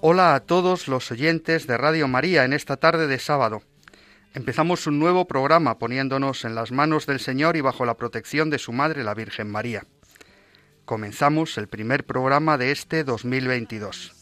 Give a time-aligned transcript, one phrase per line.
[0.00, 3.64] Hola a todos los oyentes de Radio María en esta tarde de sábado.
[4.32, 8.60] Empezamos un nuevo programa poniéndonos en las manos del Señor y bajo la protección de
[8.60, 9.84] su Madre, la Virgen María.
[10.84, 14.14] Comenzamos el primer programa de este 2022.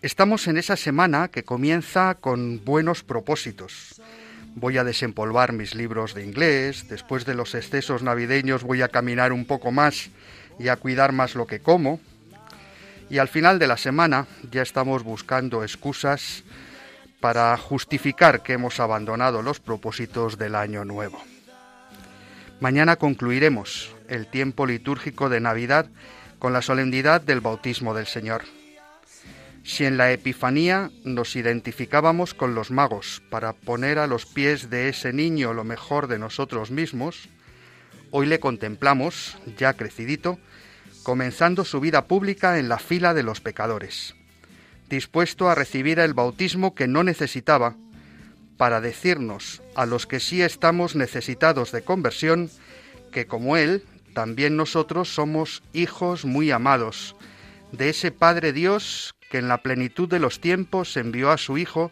[0.00, 4.00] Estamos en esa semana que comienza con buenos propósitos.
[4.54, 9.32] Voy a desempolvar mis libros de inglés, después de los excesos navideños voy a caminar
[9.32, 10.10] un poco más
[10.60, 11.98] y a cuidar más lo que como,
[13.10, 16.44] y al final de la semana ya estamos buscando excusas
[17.20, 21.22] para justificar que hemos abandonado los propósitos del año nuevo.
[22.60, 25.86] Mañana concluiremos el tiempo litúrgico de Navidad
[26.38, 28.42] con la solemnidad del bautismo del Señor.
[29.64, 34.88] Si en la Epifanía nos identificábamos con los magos para poner a los pies de
[34.88, 37.28] ese niño lo mejor de nosotros mismos,
[38.10, 40.38] hoy le contemplamos, ya crecidito,
[41.02, 44.14] comenzando su vida pública en la fila de los pecadores,
[44.88, 47.76] dispuesto a recibir el bautismo que no necesitaba,
[48.56, 52.50] para decirnos a los que sí estamos necesitados de conversión,
[53.10, 57.16] que como Él, también nosotros somos hijos muy amados,
[57.72, 61.90] de ese Padre Dios que en la plenitud de los tiempos envió a su Hijo,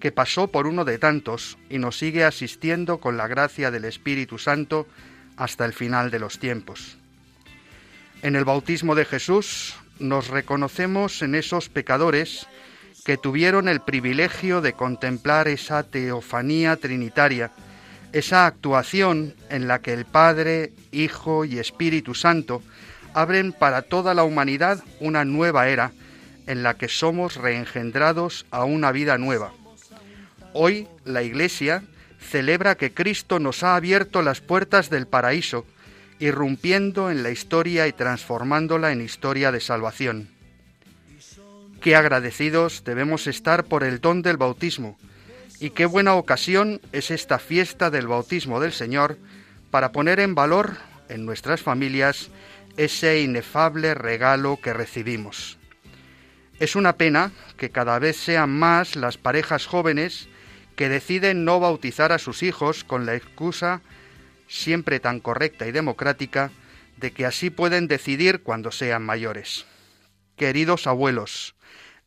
[0.00, 4.38] que pasó por uno de tantos y nos sigue asistiendo con la gracia del Espíritu
[4.38, 4.88] Santo
[5.36, 6.99] hasta el final de los tiempos.
[8.22, 12.46] En el bautismo de Jesús nos reconocemos en esos pecadores
[13.04, 17.50] que tuvieron el privilegio de contemplar esa teofanía trinitaria,
[18.12, 22.62] esa actuación en la que el Padre, Hijo y Espíritu Santo
[23.14, 25.92] abren para toda la humanidad una nueva era
[26.46, 29.52] en la que somos reengendrados a una vida nueva.
[30.52, 31.84] Hoy la Iglesia
[32.20, 35.64] celebra que Cristo nos ha abierto las puertas del paraíso,
[36.20, 40.28] irrumpiendo en la historia y transformándola en historia de salvación.
[41.80, 44.98] Qué agradecidos debemos estar por el don del bautismo,
[45.60, 49.18] y qué buena ocasión es esta fiesta del bautismo del Señor
[49.70, 50.76] para poner en valor
[51.08, 52.30] en nuestras familias
[52.76, 55.58] ese inefable regalo que recibimos.
[56.58, 60.28] Es una pena que cada vez sean más las parejas jóvenes
[60.76, 63.80] que deciden no bautizar a sus hijos con la excusa
[64.50, 66.50] siempre tan correcta y democrática,
[66.96, 69.64] de que así pueden decidir cuando sean mayores.
[70.36, 71.54] Queridos abuelos,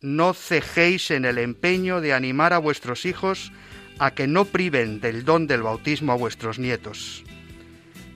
[0.02, 3.52] no cejéis en el empeño de animar a vuestros hijos
[3.98, 7.24] a que no priven del don del bautismo a vuestros nietos.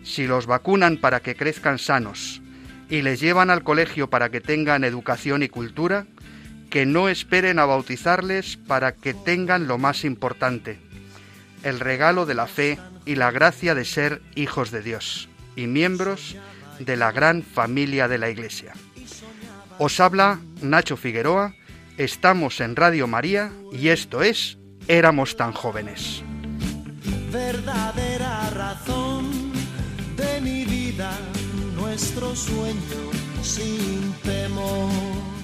[0.04, 2.42] Si los vacunan para que crezcan sanos
[2.90, 6.06] y les llevan al colegio para que tengan educación y cultura,
[6.70, 10.80] que no esperen a bautizarles para que tengan lo más importante,
[11.63, 16.35] el regalo de la fe y la gracia de ser hijos de Dios y miembros
[16.79, 18.73] de la gran familia de la Iglesia.
[19.79, 21.56] Os habla Nacho Figueroa,
[21.97, 24.57] estamos en Radio María y esto es
[24.88, 26.23] Éramos tan jóvenes.
[27.31, 29.51] Verdadera razón
[30.16, 31.12] de mi vida,
[31.75, 35.37] nuestro sueño sin temor.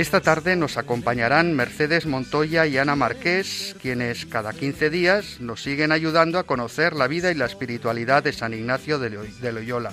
[0.00, 5.92] Esta tarde nos acompañarán Mercedes Montoya y Ana Marqués, quienes cada 15 días nos siguen
[5.92, 9.92] ayudando a conocer la vida y la espiritualidad de San Ignacio de Loyola.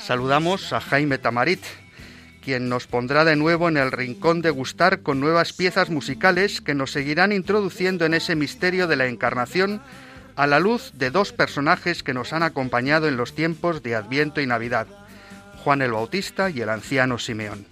[0.00, 1.62] Saludamos a Jaime Tamarit,
[2.44, 6.74] quien nos pondrá de nuevo en el rincón de gustar con nuevas piezas musicales que
[6.74, 9.80] nos seguirán introduciendo en ese misterio de la encarnación
[10.36, 14.42] a la luz de dos personajes que nos han acompañado en los tiempos de Adviento
[14.42, 14.86] y Navidad,
[15.64, 17.64] Juan el Bautista y el anciano Simeón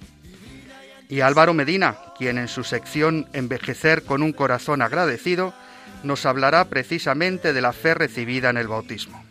[1.14, 5.54] y Álvaro Medina, quien en su sección Envejecer con un corazón agradecido
[6.02, 9.24] nos hablará precisamente de la fe recibida en el bautismo.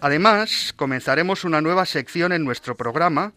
[0.00, 3.32] Además, comenzaremos una nueva sección en nuestro programa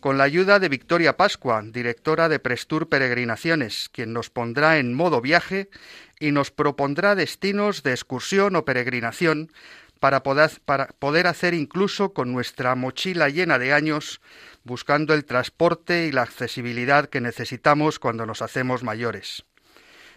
[0.00, 5.22] con la ayuda de Victoria Pascua, directora de Prestur Peregrinaciones, quien nos pondrá en modo
[5.22, 5.70] viaje
[6.20, 9.50] y nos propondrá destinos de excursión o peregrinación
[9.98, 14.20] para poder, para poder hacer incluso con nuestra mochila llena de años
[14.64, 19.44] buscando el transporte y la accesibilidad que necesitamos cuando nos hacemos mayores.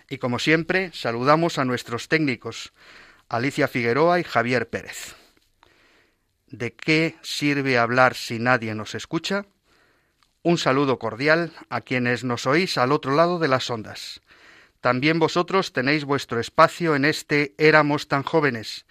[0.10, 2.74] Y como siempre, saludamos a nuestros técnicos,
[3.28, 5.16] Alicia Figueroa y Javier Pérez.
[6.48, 9.46] ¿De qué sirve hablar si nadie nos escucha?
[10.44, 14.22] Un saludo cordial a quienes nos oís al otro lado de las ondas.
[14.80, 18.86] también vosotros tenéis vuestro espacio en este Éramos tan jóvenes,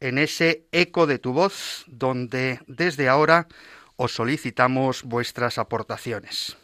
[0.00, 3.46] en ese eco de tu voz, donde desde ahora
[3.96, 6.56] os solicitamos vuestras aportaciones.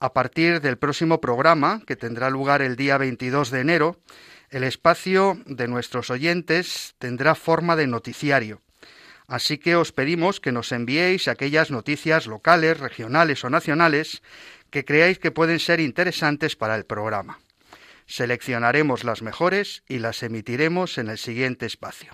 [0.00, 4.00] A partir del próximo programa, que tendrá lugar el día 22 de enero,
[4.50, 8.60] el espacio de nuestros oyentes tendrá forma de noticiario.
[9.26, 14.22] Así que os pedimos que nos enviéis aquellas noticias locales, regionales o nacionales
[14.70, 17.38] que creáis que pueden ser interesantes para el programa.
[18.06, 22.12] Seleccionaremos las mejores y las emitiremos en el siguiente espacio.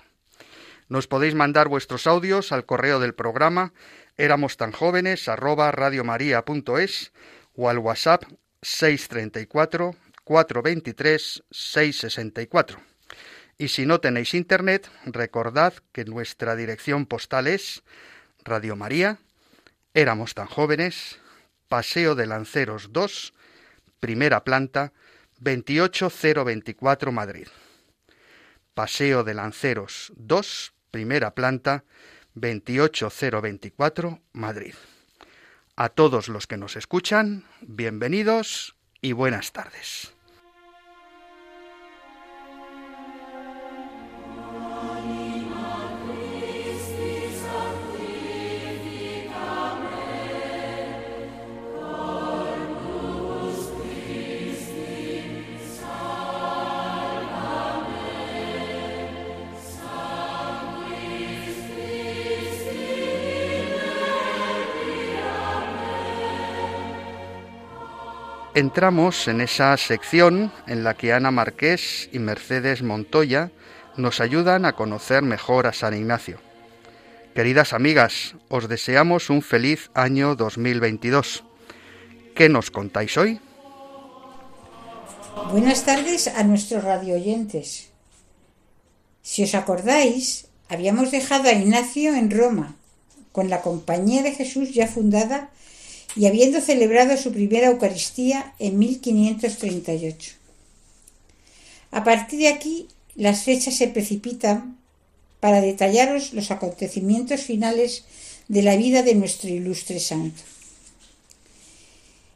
[0.89, 3.73] Nos podéis mandar vuestros audios al correo del programa
[4.17, 7.13] éramos tan jóvenes radiomaria.es
[7.55, 8.23] o al WhatsApp
[8.61, 12.79] 634 423 664.
[13.57, 17.83] Y si no tenéis internet, recordad que nuestra dirección postal es
[18.43, 19.19] Radio María,
[19.93, 21.19] éramos tan jóvenes,
[21.67, 23.33] Paseo de Lanceros 2,
[23.99, 24.91] primera planta,
[25.39, 27.47] 28024 Madrid.
[28.73, 31.83] Paseo de Lanceros 2, primera planta,
[32.35, 34.75] 28024 Madrid.
[35.75, 40.13] A todos los que nos escuchan, bienvenidos y buenas tardes.
[68.59, 73.51] Entramos en esa sección en la que Ana Marqués y Mercedes Montoya
[73.95, 76.39] nos ayudan a conocer mejor a San Ignacio.
[77.33, 81.45] Queridas amigas, os deseamos un feliz año 2022.
[82.35, 83.39] ¿Qué nos contáis hoy?
[85.51, 87.91] Buenas tardes a nuestros radio oyentes.
[89.21, 92.75] Si os acordáis, habíamos dejado a Ignacio en Roma,
[93.31, 95.49] con la Compañía de Jesús ya fundada
[96.15, 100.31] y habiendo celebrado su primera Eucaristía en 1538.
[101.91, 104.77] A partir de aquí, las fechas se precipitan
[105.39, 108.03] para detallaros los acontecimientos finales
[108.47, 110.41] de la vida de nuestro ilustre santo.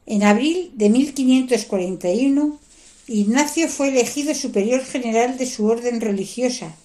[0.06, 2.60] En abril de 1541,
[3.08, 6.76] Ignacio fue elegido superior general de su orden religiosa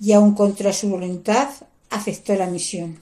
[0.00, 1.48] y aun contra su voluntad
[1.90, 2.98] aceptó la misión.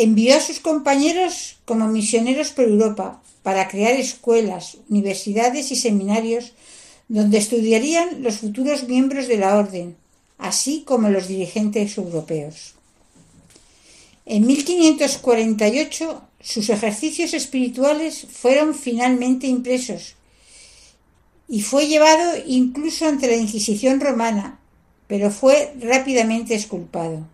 [0.00, 6.52] Envió a sus compañeros como misioneros por Europa para crear escuelas, universidades y seminarios
[7.08, 9.96] donde estudiarían los futuros miembros de la orden,
[10.38, 12.74] así como los dirigentes europeos.
[14.24, 20.14] En 1548 sus ejercicios espirituales fueron finalmente impresos
[21.48, 24.60] y fue llevado incluso ante la Inquisición romana,
[25.08, 27.26] pero fue rápidamente exculpado.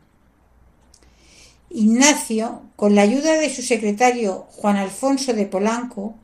[1.77, 6.15] Ignacio, con la ayuda de su secretario Juan Alfonso de Polanco,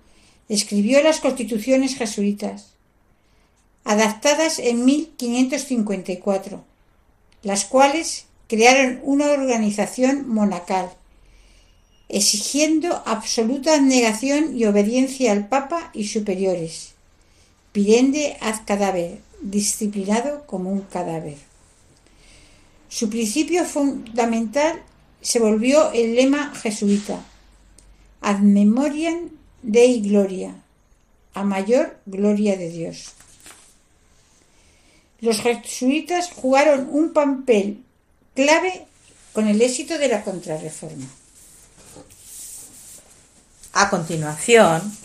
[0.49, 2.75] escribió las constituciones jesuitas,
[3.82, 6.65] adaptadas en 1554,
[7.43, 10.89] las cuales crearon una organización monacal,
[12.08, 16.93] exigiendo absoluta abnegación y obediencia al Papa y superiores,
[17.72, 21.39] pirende ad cadáver, disciplinado como un cadáver.
[22.89, 24.82] Su principio fundamental
[25.20, 27.20] se volvió el lema jesuita,
[28.20, 29.31] ad memoriam
[29.62, 30.55] Dei gloria,
[31.34, 33.12] a mayor gloria de Dios.
[35.20, 37.84] Los jesuitas jugaron un papel
[38.34, 38.86] clave
[39.34, 41.06] con el éxito de la contrarreforma.
[43.74, 44.96] A continuación,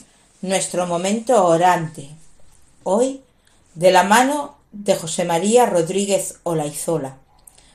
[0.41, 2.09] nuestro momento orante,
[2.83, 3.21] hoy
[3.73, 7.17] de la mano de José María Rodríguez Olaizola,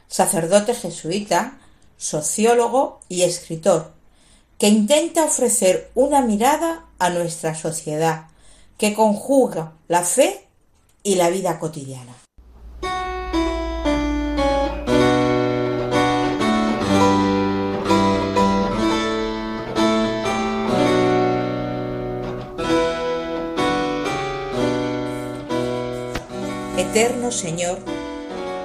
[0.09, 1.60] sacerdote jesuita
[2.01, 3.93] sociólogo y escritor,
[4.59, 8.29] que intenta ofrecer una mirada a nuestra sociedad
[8.79, 10.49] que conjuga la fe
[11.03, 12.17] y la vida cotidiana.
[26.79, 27.79] Eterno Señor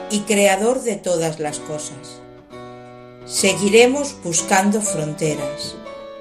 [0.09, 2.24] y Creador de todas las cosas
[3.25, 5.75] Seguiremos buscando fronteras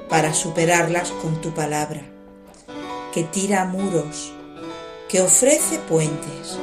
[0.09, 2.01] para superarlas con tu palabra,
[3.13, 4.33] que tira muros,
[5.07, 6.59] que ofrece puentes,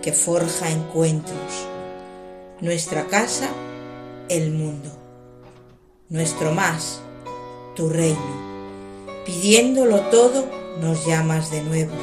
[0.00, 1.66] que forja encuentros.
[2.60, 3.48] Nuestra casa,
[4.28, 4.90] el mundo.
[6.08, 7.00] Nuestro más,
[7.74, 9.00] tu reino.
[9.26, 10.48] Pidiéndolo todo,
[10.80, 11.96] nos llamas de nuevo.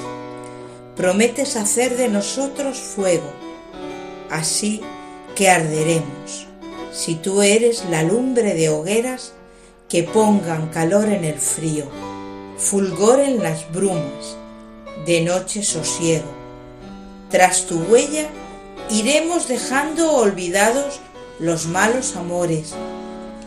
[0.98, 3.32] prometes hacer de nosotros fuego,
[4.29, 4.82] así
[5.36, 6.48] que arderemos,
[6.98, 9.34] si tú eres la lumbre de hogueras
[9.88, 11.86] que pongan calor en el frío,
[12.58, 14.36] fulgor en las brumas,
[15.06, 16.25] de noche sosiego.
[17.30, 18.27] Tras tu huella
[18.89, 21.00] iremos dejando olvidados
[21.39, 22.74] los malos amores,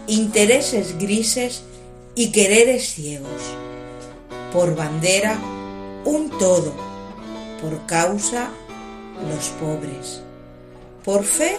[0.07, 1.64] intereses grises
[2.14, 3.42] y quereres ciegos.
[4.52, 5.37] Por bandera,
[6.04, 6.73] un todo,
[7.61, 8.49] por causa,
[9.28, 10.23] los pobres.
[11.04, 11.59] Por fe,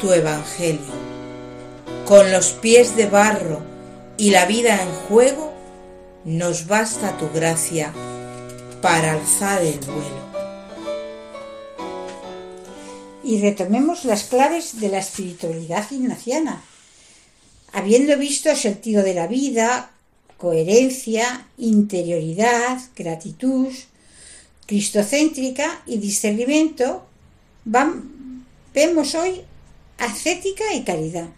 [0.00, 1.06] tu evangelio.
[2.06, 3.62] Con los pies de barro
[4.16, 5.52] y la vida en juego,
[6.24, 7.92] nos basta tu gracia
[8.82, 10.26] para alzar el vuelo.
[13.24, 16.62] Y retomemos las claves de la espiritualidad ignaciana.
[17.72, 19.90] Habiendo visto el sentido de la vida,
[20.38, 23.72] coherencia, interioridad, gratitud,
[24.66, 27.04] cristocéntrica y discernimiento,
[27.64, 29.42] vemos hoy
[29.98, 31.28] ascética y caridad.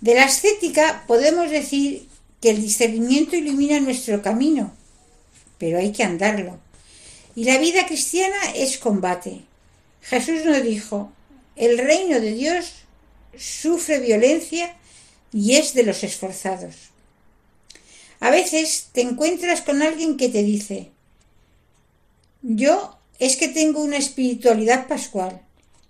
[0.00, 2.08] De la ascética podemos decir
[2.40, 4.74] que el discernimiento ilumina nuestro camino,
[5.58, 6.58] pero hay que andarlo.
[7.34, 9.42] Y la vida cristiana es combate.
[10.02, 11.10] Jesús nos dijo,
[11.56, 12.72] el reino de Dios
[13.36, 14.76] sufre violencia
[15.32, 16.74] y es de los esforzados.
[18.20, 20.90] A veces te encuentras con alguien que te dice,
[22.42, 25.43] yo es que tengo una espiritualidad pascual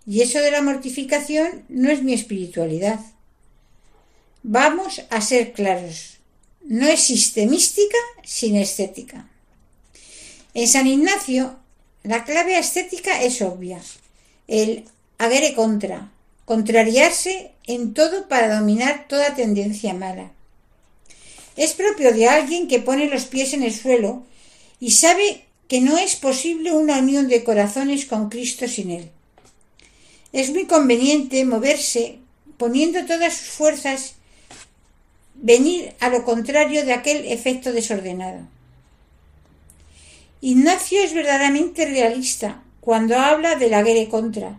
[0.07, 3.01] y eso de la mortificación no es mi espiritualidad.
[4.43, 6.19] Vamos a ser claros,
[6.65, 9.29] no existe mística sin estética.
[10.53, 11.57] En San Ignacio,
[12.03, 13.81] la clave estética es obvia,
[14.47, 14.85] el
[15.19, 16.13] agere contra,
[16.45, 20.33] contrariarse en todo para dominar toda tendencia mala.
[21.57, 24.25] Es propio de alguien que pone los pies en el suelo
[24.81, 29.11] y sabe que no es posible una unión de corazones con Cristo sin Él.
[30.35, 32.19] Es muy conveniente moverse
[32.59, 34.17] poniendo todas sus fuerzas,
[35.37, 38.41] venir a lo contrario de aquel efecto desordenado.
[40.41, 44.59] Ignacio es verdaderamente realista cuando habla de la guerra contra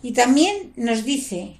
[0.00, 1.56] y también nos dice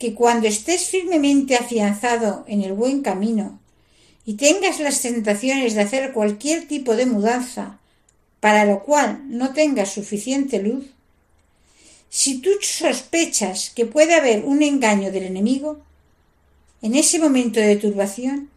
[0.00, 3.60] que cuando estés firmemente afianzado en el buen camino
[4.26, 7.78] y tengas las tentaciones de hacer cualquier tipo de mudanza,
[8.40, 10.97] para lo cual no tengas suficiente luz,
[12.10, 15.80] si tú sospechas que puede haber un engaño del enemigo,
[16.80, 18.48] en ese momento de turbación,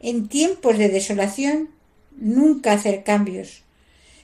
[0.00, 1.70] en tiempos de desolación,
[2.16, 3.62] nunca hacer cambios,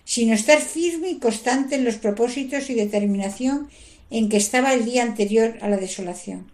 [0.04, 3.68] sino estar firme y constante en los propósitos y determinación
[4.10, 6.50] en que estaba el día anterior a la desolación.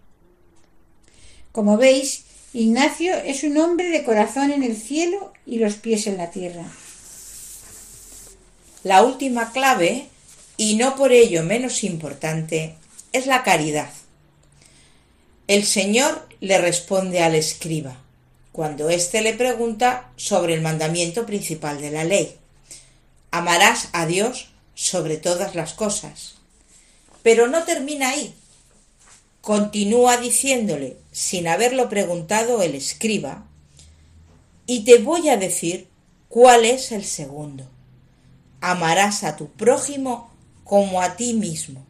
[1.52, 6.16] Como veis, Ignacio es un hombre de corazón en el cielo y los pies en
[6.16, 6.64] la tierra.
[8.82, 10.08] La última clave,
[10.56, 12.74] y no por ello menos importante,
[13.12, 13.90] es la caridad.
[15.48, 17.98] El Señor le responde al escriba,
[18.52, 22.36] cuando éste le pregunta sobre el mandamiento principal de la ley.
[23.30, 26.36] Amarás a Dios sobre todas las cosas.
[27.22, 28.34] Pero no termina ahí.
[29.40, 33.46] Continúa diciéndole, sin haberlo preguntado el escriba,
[34.66, 35.88] y te voy a decir
[36.28, 37.68] cuál es el segundo.
[38.60, 40.30] Amarás a tu prójimo
[40.66, 41.86] como a ti mismo.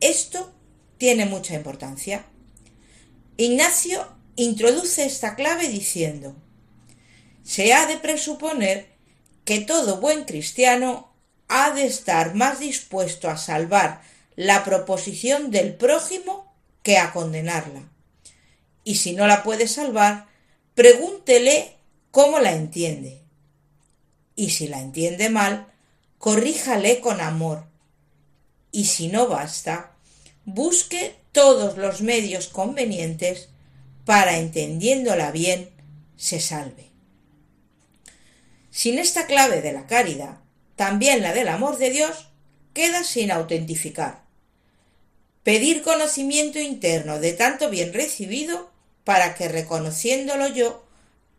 [0.00, 0.50] Esto
[0.96, 2.24] tiene mucha importancia.
[3.36, 4.06] Ignacio
[4.36, 6.34] introduce esta clave diciendo,
[7.42, 8.88] se ha de presuponer
[9.44, 11.12] que todo buen cristiano
[11.48, 14.02] ha de estar más dispuesto a salvar
[14.36, 17.82] la proposición del prójimo que a condenarla.
[18.84, 20.28] Y si no la puede salvar,
[20.74, 21.76] pregúntele
[22.12, 23.20] cómo la entiende.
[24.36, 25.66] Y si la entiende mal,
[26.18, 27.69] corríjale con amor.
[28.72, 29.92] Y si no basta,
[30.44, 33.48] busque todos los medios convenientes
[34.04, 35.70] para, entendiéndola bien,
[36.16, 36.90] se salve.
[38.70, 40.38] Sin esta clave de la caridad,
[40.76, 42.28] también la del amor de Dios
[42.72, 44.30] queda sin autentificar
[45.42, 48.70] pedir conocimiento interno de tanto bien recibido
[49.04, 50.84] para que reconociéndolo yo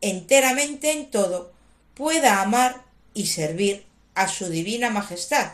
[0.01, 1.53] enteramente en todo
[1.93, 2.83] pueda amar
[3.13, 3.85] y servir
[4.15, 5.53] a su divina majestad,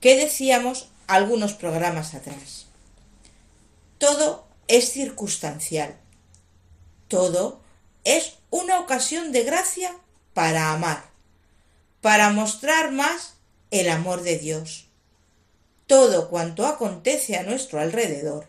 [0.00, 2.66] que decíamos algunos programas atrás.
[3.98, 5.96] Todo es circunstancial.
[7.08, 7.60] Todo
[8.04, 9.94] es una ocasión de gracia
[10.32, 11.04] para amar,
[12.00, 13.34] para mostrar más
[13.70, 14.88] el amor de Dios
[15.86, 18.48] todo cuanto acontece a nuestro alrededor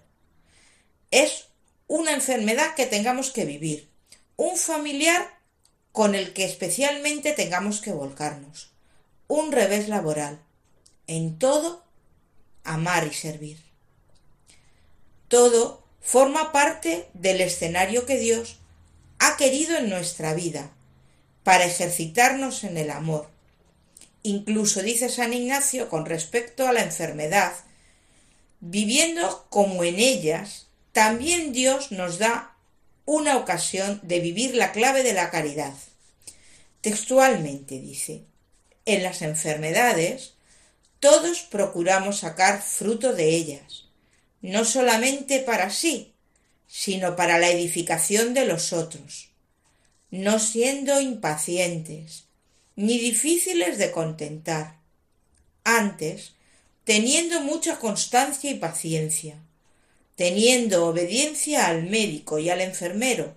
[1.12, 1.48] es
[1.88, 3.90] una enfermedad que tengamos que vivir,
[4.38, 5.38] un familiar
[5.92, 8.72] con el que especialmente tengamos que volcarnos,
[9.28, 10.42] un revés laboral.
[11.08, 11.84] En todo,
[12.66, 13.64] amar y servir.
[15.28, 18.60] Todo forma parte del escenario que Dios
[19.20, 20.72] ha querido en nuestra vida
[21.44, 23.30] para ejercitarnos en el amor.
[24.24, 27.54] Incluso dice San Ignacio con respecto a la enfermedad,
[28.60, 32.56] viviendo como en ellas, también Dios nos da
[33.06, 35.74] una ocasión de vivir la clave de la caridad.
[36.82, 38.26] Textualmente dice,
[38.86, 40.35] en las enfermedades
[41.06, 43.84] todos procuramos sacar fruto de ellas,
[44.42, 46.14] no solamente para sí,
[46.68, 49.30] sino para la edificación de los otros,
[50.10, 52.24] no siendo impacientes,
[52.76, 54.80] ni difíciles de contentar,
[55.64, 56.32] antes
[56.86, 59.36] teniendo mucha constancia y paciencia,
[60.16, 63.36] teniendo obediencia al médico y al enfermero,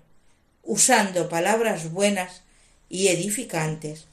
[0.62, 2.40] usando palabras buenas
[2.88, 4.06] y edificantes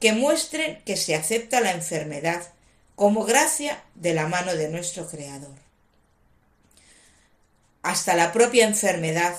[0.00, 2.53] que muestren que se acepta la enfermedad
[2.94, 5.56] como gracia de la mano de nuestro Creador.
[7.82, 9.36] Hasta la propia enfermedad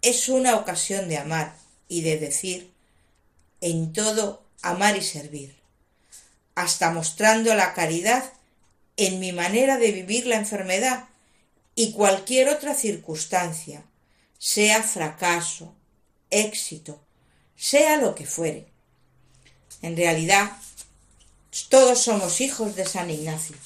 [0.00, 1.54] es una ocasión de amar
[1.88, 2.72] y de decir
[3.60, 5.56] en todo amar y servir,
[6.54, 8.32] hasta mostrando la caridad
[8.96, 11.04] en mi manera de vivir la enfermedad
[11.74, 13.84] y cualquier otra circunstancia,
[14.38, 15.74] sea fracaso,
[16.30, 17.00] éxito,
[17.56, 18.66] sea lo que fuere.
[19.82, 20.52] En realidad,
[21.62, 23.56] todos somos hijos de San Ignacio.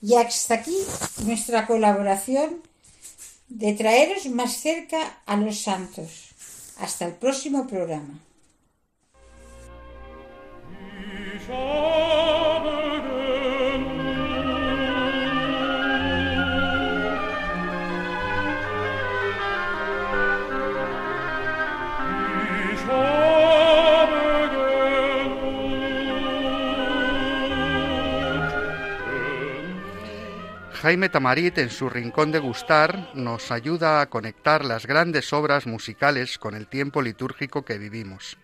[0.00, 0.76] Y hasta aquí
[1.24, 2.62] nuestra colaboración
[3.48, 6.28] de traeros más cerca a los santos.
[6.78, 8.18] Hasta el próximo programa.
[30.82, 36.38] Jaime Tamarit en su Rincón de Gustar nos ayuda a conectar las grandes obras musicales
[36.38, 38.36] con el tiempo litúrgico que vivimos.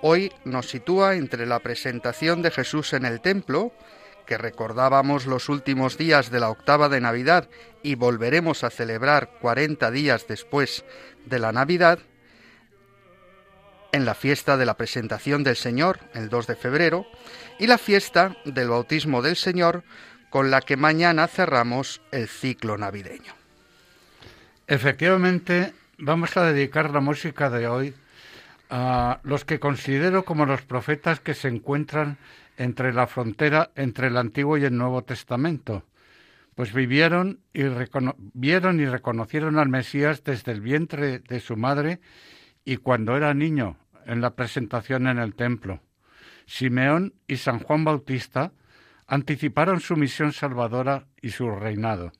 [0.00, 3.70] Hoy nos sitúa entre la presentación de Jesús en el templo,
[4.24, 7.50] que recordábamos los últimos días de la octava de Navidad
[7.82, 10.86] y volveremos a celebrar 40 días después
[11.26, 11.98] de la Navidad,
[13.92, 17.04] en la fiesta de la presentación del Señor, el 2 de febrero,
[17.58, 19.84] y la fiesta del bautismo del Señor,
[20.32, 23.34] con la que mañana cerramos el ciclo navideño.
[24.66, 27.94] Efectivamente, vamos a dedicar la música de hoy
[28.70, 32.16] a los que considero como los profetas que se encuentran
[32.56, 35.84] entre la frontera entre el Antiguo y el Nuevo Testamento,
[36.54, 37.64] pues vivieron y
[38.32, 42.00] vieron y reconocieron al Mesías desde el vientre de su madre
[42.64, 45.82] y cuando era niño en la presentación en el templo.
[46.46, 48.52] Simeón y San Juan Bautista
[49.06, 52.12] anticiparon su misión salvadora y su reinado.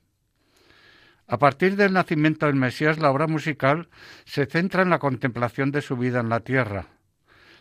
[1.26, 3.88] A partir del nacimiento del Mesías, la obra musical
[4.24, 6.86] se centra en la contemplación de su vida en la tierra.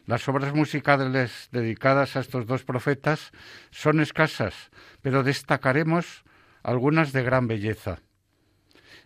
[0.05, 3.31] Las obras musicales dedicadas a estos dos profetas
[3.69, 6.23] son escasas, pero destacaremos
[6.63, 7.99] algunas de gran belleza.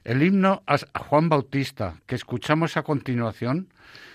[0.04, 3.73] El himno a Juan Bautista, que escuchamos a continuación,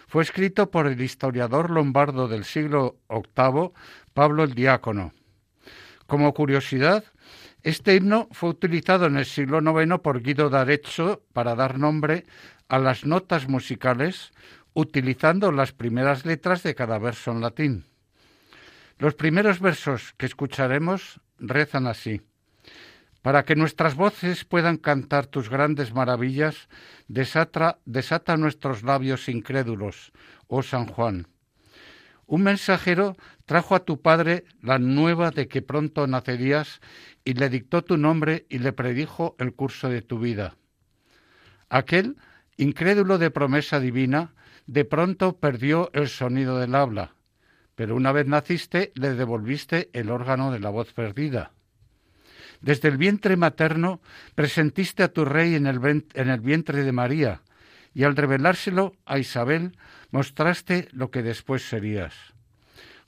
[0.08, 3.72] fue escrito por el historiador lombardo del siglo VIII,
[4.14, 5.12] Pablo el Diácono,
[6.11, 7.05] como curiosidad,
[7.62, 12.27] este himno fue utilizado en el siglo IX por Guido d'Arezzo para dar nombre
[12.68, 14.33] a las notas musicales,
[14.75, 17.85] utilizando las primeras letras de cada verso en latín.
[18.99, 22.20] Los primeros versos que escucharemos rezan así.
[23.23, 26.68] Para que nuestras voces puedan cantar tus grandes maravillas,
[27.07, 30.11] desata, desata nuestros labios incrédulos,
[30.49, 31.29] oh San Juan.
[32.31, 36.81] Un mensajero trajo a tu padre la nueva de que pronto nacerías
[37.25, 40.55] y le dictó tu nombre y le predijo el curso de tu vida.
[41.71, 42.19] Aquel,
[42.57, 44.33] incrédulo de promesa divina,
[44.69, 47.16] de pronto perdió el sonido del habla,
[47.75, 51.51] pero una vez naciste le devolviste el órgano de la voz perdida.
[52.61, 54.01] Desde el vientre materno
[54.37, 57.43] presentiste a tu rey en el, en el vientre de María,
[57.94, 59.76] y al revelárselo a Isabel
[60.11, 62.14] mostraste lo que después serías.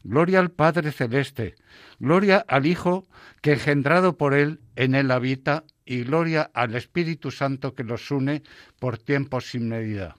[0.05, 1.55] Gloria al Padre Celeste,
[2.01, 3.05] gloria al Hijo
[3.41, 8.43] que engendrado por Él en Él habita, y gloria al Espíritu Santo que los une
[8.79, 10.17] por tiempos sin medida.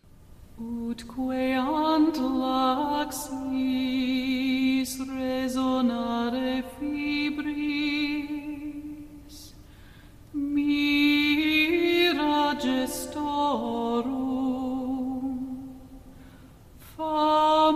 [13.13, 14.32] famolitur
[17.03, 17.75] En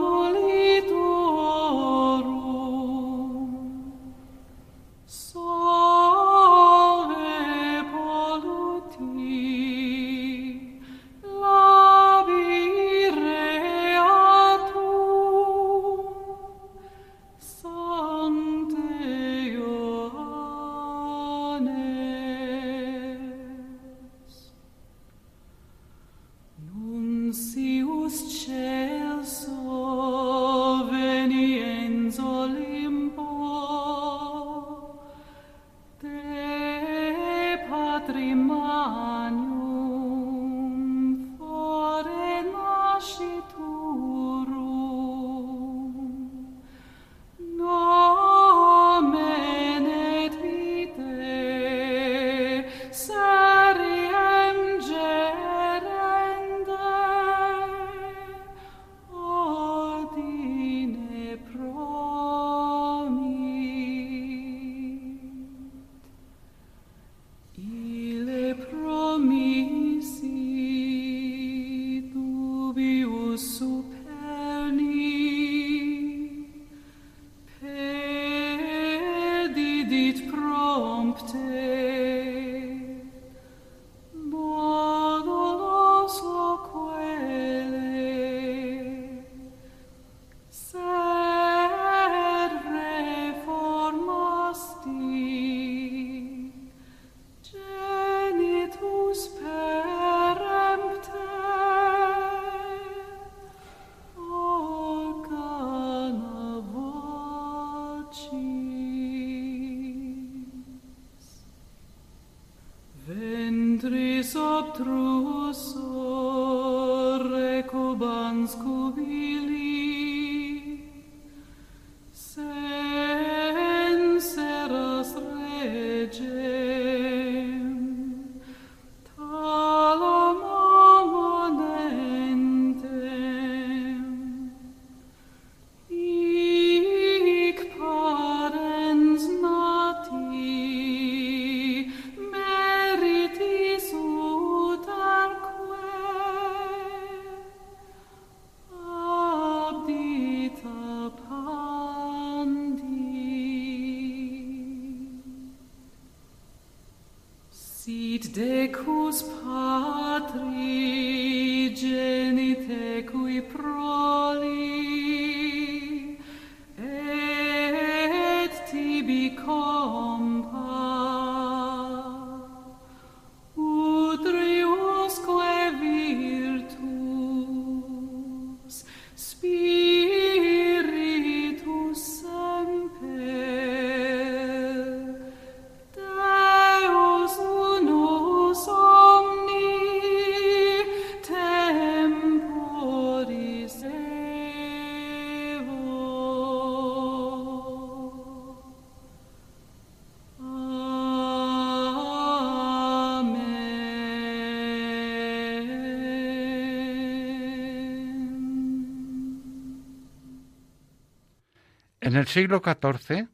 [212.27, 213.27] siglo XIV,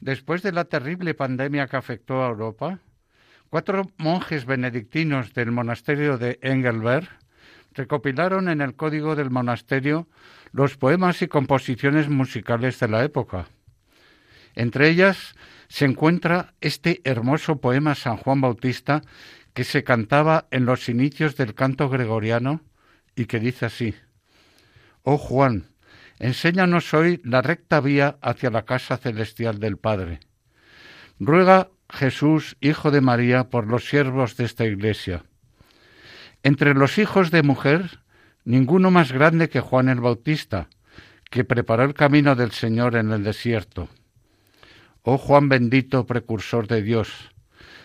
[0.00, 2.78] después de la terrible pandemia que afectó a Europa,
[3.50, 7.08] cuatro monjes benedictinos del monasterio de Engelberg
[7.74, 10.08] recopilaron en el código del monasterio
[10.52, 13.48] los poemas y composiciones musicales de la época.
[14.54, 15.34] Entre ellas
[15.68, 19.02] se encuentra este hermoso poema San Juan Bautista
[19.54, 22.62] que se cantaba en los inicios del canto gregoriano
[23.14, 23.94] y que dice así,
[25.02, 25.66] Oh Juan,
[26.18, 30.20] Enséñanos hoy la recta vía hacia la casa celestial del Padre.
[31.20, 35.22] Ruega Jesús, Hijo de María, por los siervos de esta iglesia.
[36.42, 38.00] Entre los hijos de mujer,
[38.44, 40.68] ninguno más grande que Juan el Bautista,
[41.30, 43.88] que preparó el camino del Señor en el desierto.
[45.02, 47.30] Oh Juan bendito, precursor de Dios,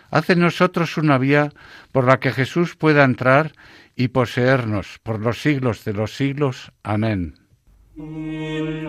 [0.10, 1.52] haz en nosotros una vía
[1.91, 3.54] por la que Jesús pueda entrar
[3.96, 6.72] y poseernos por los siglos de los siglos.
[6.84, 7.42] Amén.
[7.95, 8.88] In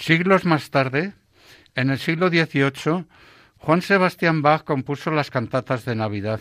[0.00, 1.12] Siglos más tarde,
[1.74, 3.04] en el siglo XVIII,
[3.58, 6.40] Juan Sebastián Bach compuso las cantatas de Navidad.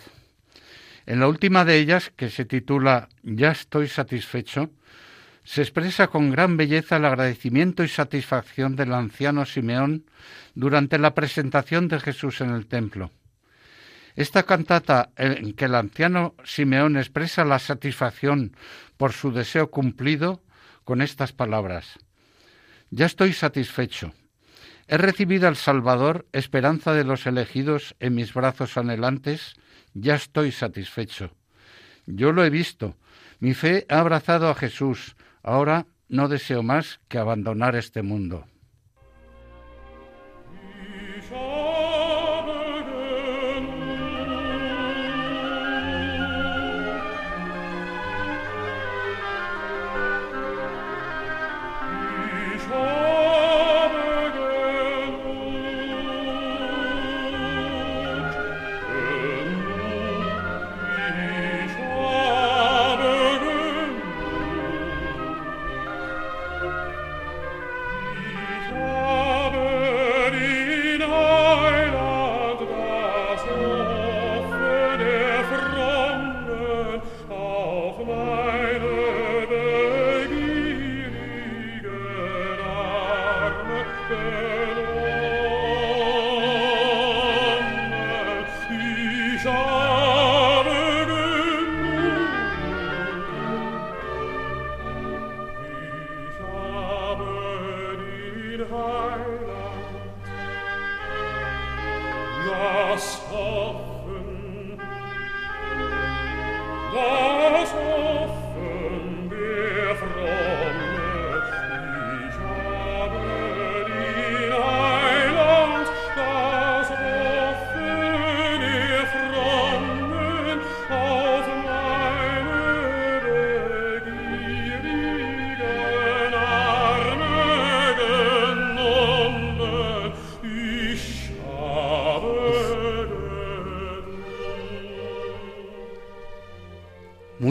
[1.05, 4.69] En la última de ellas, que se titula Ya estoy satisfecho,
[5.43, 10.05] se expresa con gran belleza el agradecimiento y satisfacción del anciano Simeón
[10.55, 13.11] durante la presentación de Jesús en el templo.
[14.15, 18.55] Esta cantata en que el anciano Simeón expresa la satisfacción
[18.95, 20.41] por su deseo cumplido
[20.85, 21.99] con estas palabras.
[22.91, 24.13] Ya estoy satisfecho.
[24.87, 29.53] He recibido al Salvador, esperanza de los elegidos, en mis brazos anhelantes.
[29.93, 31.31] Ya estoy satisfecho.
[32.07, 32.95] Yo lo he visto.
[33.39, 35.15] Mi fe ha abrazado a Jesús.
[35.43, 38.47] Ahora no deseo más que abandonar este mundo.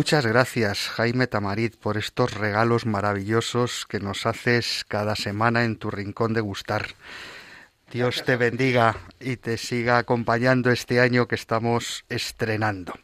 [0.08, 5.90] Muchas gracias, Jaime Tamarit, por estos regalos maravillosos que nos haces cada semana en tu
[5.90, 6.86] rincón de gustar.
[7.92, 12.94] Dios te bendiga y te siga acompañando este año que estamos estrenando.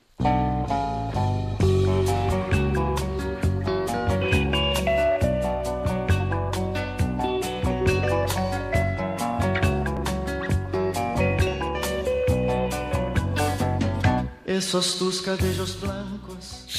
[14.46, 16.23] Esos tus cabellos blancos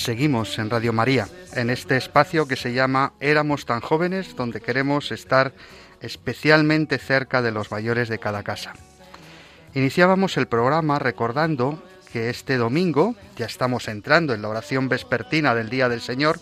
[0.05, 5.11] Seguimos en Radio María, en este espacio que se llama Éramos tan jóvenes, donde queremos
[5.11, 5.51] estar
[5.99, 8.73] especialmente cerca de los mayores de cada casa.
[9.73, 11.81] Iniciábamos el programa recordando
[12.13, 16.39] que este domingo, ya estamos entrando en la oración vespertina del Día del Señor,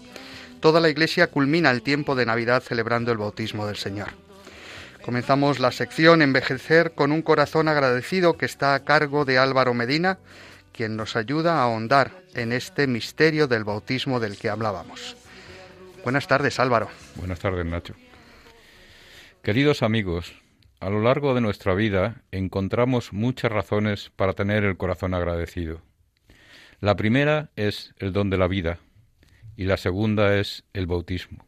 [0.60, 4.10] toda la Iglesia culmina el tiempo de Navidad celebrando el bautismo del Señor.
[5.06, 10.18] Comenzamos la sección Envejecer con un corazón agradecido que está a cargo de Álvaro Medina,
[10.74, 15.16] quien nos ayuda a ahondar en este misterio del bautismo del que hablábamos.
[16.04, 16.90] Buenas tardes, Álvaro.
[17.16, 17.94] Buenas tardes, Nacho.
[19.42, 20.34] Queridos amigos,
[20.80, 25.82] a lo largo de nuestra vida encontramos muchas razones para tener el corazón agradecido.
[26.82, 28.80] La primera es el don de la vida
[29.56, 31.46] y la segunda es el bautismo.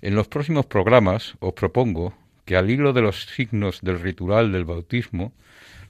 [0.00, 4.64] En los próximos programas os propongo que al hilo de los signos del ritual del
[4.64, 5.34] bautismo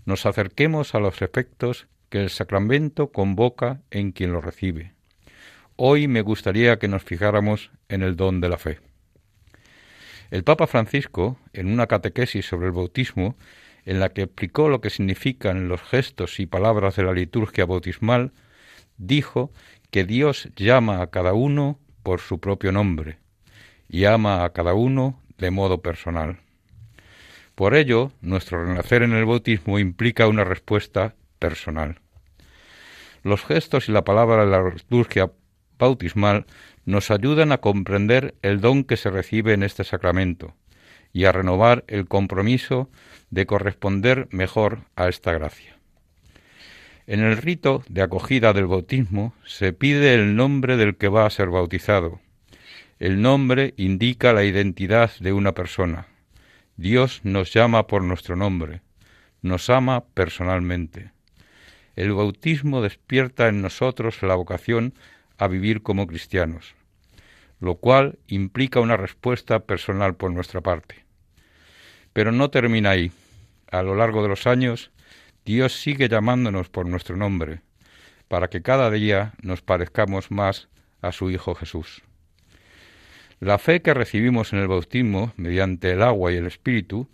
[0.04, 4.92] nos acerquemos a los efectos que el sacramento convoca en quien lo recibe.
[5.76, 8.80] Hoy me gustaría que nos fijáramos en el don de la fe.
[10.30, 13.34] El Papa Francisco, en una catequesis sobre el bautismo,
[13.86, 18.32] en la que explicó lo que significan los gestos y palabras de la liturgia bautismal,
[18.98, 19.50] dijo
[19.90, 23.20] que Dios llama a cada uno por su propio nombre
[23.88, 26.40] y ama a cada uno de modo personal.
[27.54, 31.98] Por ello, nuestro renacer en el bautismo implica una respuesta personal.
[33.24, 35.32] Los gestos y la palabra de la liturgia
[35.76, 36.46] bautismal
[36.84, 40.54] nos ayudan a comprender el don que se recibe en este sacramento
[41.12, 42.88] y a renovar el compromiso
[43.30, 45.76] de corresponder mejor a esta gracia.
[47.08, 51.30] En el rito de acogida del bautismo se pide el nombre del que va a
[51.30, 52.20] ser bautizado.
[53.00, 56.06] El nombre indica la identidad de una persona.
[56.76, 58.82] Dios nos llama por nuestro nombre,
[59.42, 61.11] nos ama personalmente
[61.96, 64.94] el bautismo despierta en nosotros la vocación
[65.38, 66.74] a vivir como cristianos,
[67.60, 71.04] lo cual implica una respuesta personal por nuestra parte.
[72.12, 73.12] Pero no termina ahí.
[73.70, 74.90] A lo largo de los años,
[75.44, 77.62] Dios sigue llamándonos por nuestro nombre,
[78.28, 80.68] para que cada día nos parezcamos más
[81.00, 82.02] a su Hijo Jesús.
[83.40, 87.08] La fe que recibimos en el bautismo, mediante el agua y el Espíritu,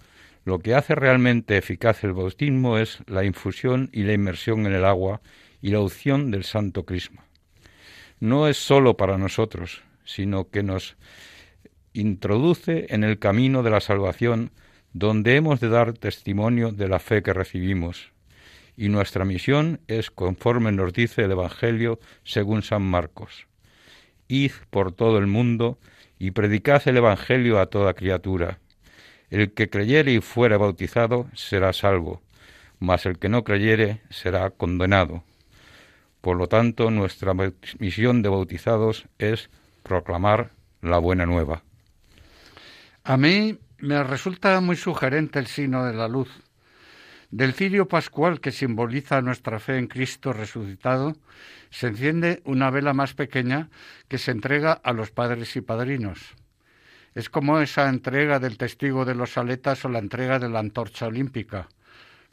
[0.49, 4.87] lo que hace realmente eficaz el bautismo es la infusión y la inmersión en el
[4.87, 5.21] agua
[5.61, 7.27] y la unción del Santo Crisma.
[8.19, 10.97] No es sólo para nosotros, sino que nos
[11.93, 14.51] introduce en el camino de la salvación
[14.95, 18.13] donde hemos de dar testimonio de la fe que recibimos.
[18.75, 23.47] Y nuestra misión es conforme nos dice el Evangelio según San Marcos.
[24.29, 25.79] Id por todo el mundo
[26.19, 28.61] y predicad el Evangelio a toda criatura.
[29.31, 32.23] El que creyere y fuere bautizado será salvo,
[32.79, 35.23] mas el que no creyere será condenado.
[36.21, 37.35] Por lo tanto, nuestra
[37.79, 39.51] misión de bautizados es
[39.83, 40.51] proclamar
[40.83, 41.63] la buena nueva.
[43.05, 46.29] A mí me resulta muy sugerente el signo de la luz.
[47.31, 51.15] Del cirio pascual que simboliza nuestra fe en Cristo resucitado,
[51.71, 53.69] se enciende una vela más pequeña
[54.09, 56.35] que se entrega a los padres y padrinos.
[57.15, 61.07] Es como esa entrega del testigo de los aletas o la entrega de la antorcha
[61.07, 61.69] olímpica.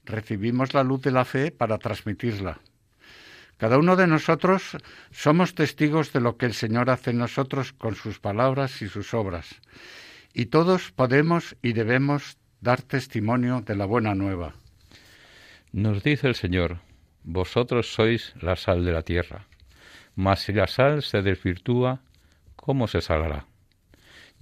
[0.06, 2.60] Recibimos la luz de la fe para transmitirla.
[3.58, 4.78] Cada uno de nosotros
[5.12, 9.14] somos testigos de lo que el Señor hace en nosotros con sus palabras y sus
[9.14, 9.62] obras.
[10.34, 14.56] Y todos podemos y debemos dar testimonio de la buena nueva.
[15.72, 16.80] Nos dice el Señor,
[17.24, 19.48] vosotros sois la sal de la tierra,
[20.16, 22.02] mas si la sal se desvirtúa,
[22.56, 23.46] ¿cómo se salará?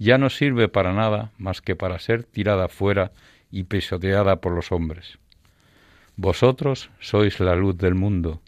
[0.04, 3.12] Ya no sirve para nada más que para ser tirada fuera
[3.50, 5.18] y pisoteada por los hombres.
[6.16, 8.42] Vosotros sois la luz del mundo.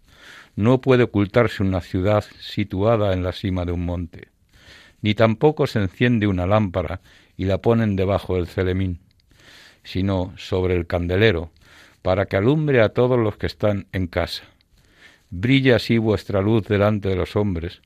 [0.54, 4.28] No puede ocultarse una ciudad situada en la cima de un monte,
[5.00, 7.00] ni tampoco se enciende una lámpara
[7.38, 9.00] y la ponen debajo del celemín,
[9.82, 11.52] sino sobre el candelero,
[12.02, 14.44] para que alumbre a todos los que están en casa.
[15.30, 17.80] Brilla así vuestra luz delante de los hombres,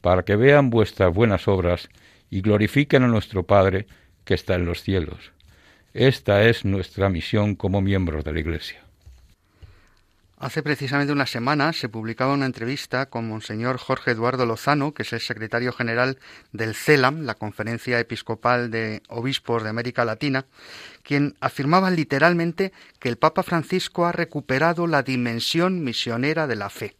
[0.00, 1.88] para que vean vuestras buenas obras
[2.30, 3.86] y glorifiquen a nuestro Padre
[4.24, 5.32] que está en los cielos.
[5.94, 8.86] Esta es nuestra misión como miembros de la Iglesia.
[10.38, 15.14] Hace precisamente una semana se publicaba una entrevista con Monseñor Jorge Eduardo Lozano, que es
[15.14, 16.18] el secretario general
[16.52, 20.44] del CELAM, la Conferencia Episcopal de Obispos de América Latina,
[21.02, 26.98] quien afirmaba literalmente que el Papa Francisco ha recuperado la dimensión misionera de la fe.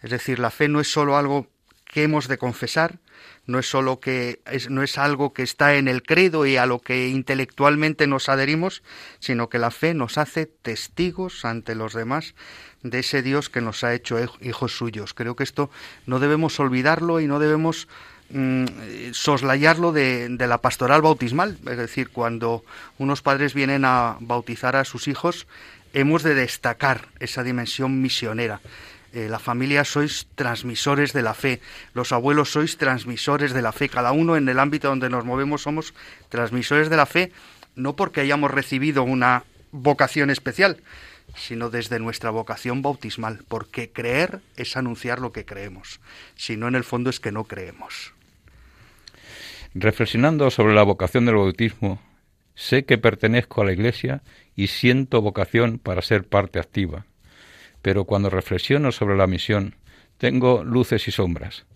[0.00, 1.48] Es decir, la fe no es sólo algo
[1.94, 2.98] que hemos de confesar,
[3.46, 6.80] no es solo que no es algo que está en el credo y a lo
[6.80, 8.82] que intelectualmente nos adherimos,
[9.20, 12.34] sino que la fe nos hace testigos ante los demás
[12.82, 15.14] de ese Dios que nos ha hecho hijos suyos.
[15.14, 15.70] Creo que esto
[16.04, 17.86] no debemos olvidarlo y no debemos
[18.30, 18.64] mm,
[19.12, 21.58] soslayarlo de, de la pastoral bautismal.
[21.64, 22.64] Es decir, cuando
[22.98, 25.46] unos padres vienen a bautizar a sus hijos,
[25.92, 28.60] hemos de destacar esa dimensión misionera
[29.14, 31.60] eh, la familia sois transmisores de la fe,
[31.94, 35.62] los abuelos sois transmisores de la fe, cada uno en el ámbito donde nos movemos
[35.62, 35.94] somos
[36.30, 37.30] transmisores de la fe,
[37.76, 40.82] no porque hayamos recibido una vocación especial,
[41.36, 46.00] sino desde nuestra vocación bautismal, porque creer es anunciar lo que creemos,
[46.34, 48.14] si no en el fondo es que no creemos.
[49.74, 52.02] Reflexionando sobre la vocación del bautismo,
[52.56, 54.22] sé que pertenezco a la Iglesia
[54.56, 57.06] y siento vocación para ser parte activa
[57.84, 59.74] pero cuando reflexiono sobre la misión,
[60.16, 61.66] tengo luces y sombras.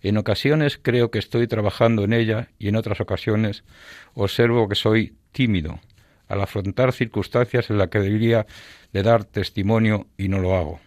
[0.00, 3.64] En ocasiones creo que estoy trabajando en ella y en otras ocasiones
[4.14, 5.78] observo que soy tímido
[6.26, 8.46] al afrontar circunstancias en las que debería
[8.94, 10.80] de dar testimonio y no lo hago.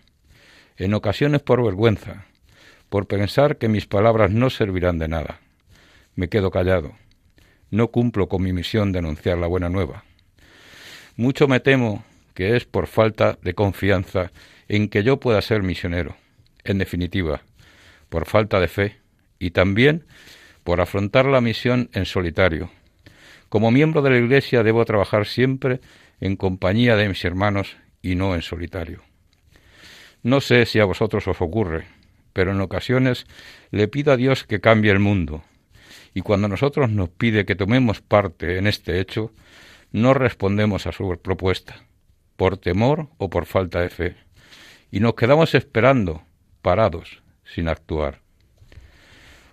[0.77, 2.25] En ocasiones por vergüenza,
[2.89, 5.41] por pensar que mis palabras no servirán de nada.
[6.15, 6.93] Me quedo callado.
[7.69, 10.05] No cumplo con mi misión de anunciar la buena nueva.
[11.17, 12.03] Mucho me temo
[12.33, 14.31] que es por falta de confianza
[14.71, 16.15] en que yo pueda ser misionero,
[16.63, 17.41] en definitiva,
[18.07, 19.01] por falta de fe
[19.37, 20.05] y también
[20.63, 22.71] por afrontar la misión en solitario.
[23.49, 25.81] Como miembro de la Iglesia debo trabajar siempre
[26.21, 29.01] en compañía de mis hermanos y no en solitario.
[30.23, 31.87] No sé si a vosotros os ocurre,
[32.31, 33.25] pero en ocasiones
[33.71, 35.43] le pido a Dios que cambie el mundo,
[36.13, 39.33] y cuando nosotros nos pide que tomemos parte en este hecho,
[39.91, 41.83] no respondemos a su propuesta,
[42.37, 44.30] por temor o por falta de fe
[44.91, 46.21] y nos quedamos esperando,
[46.61, 48.19] parados, sin actuar.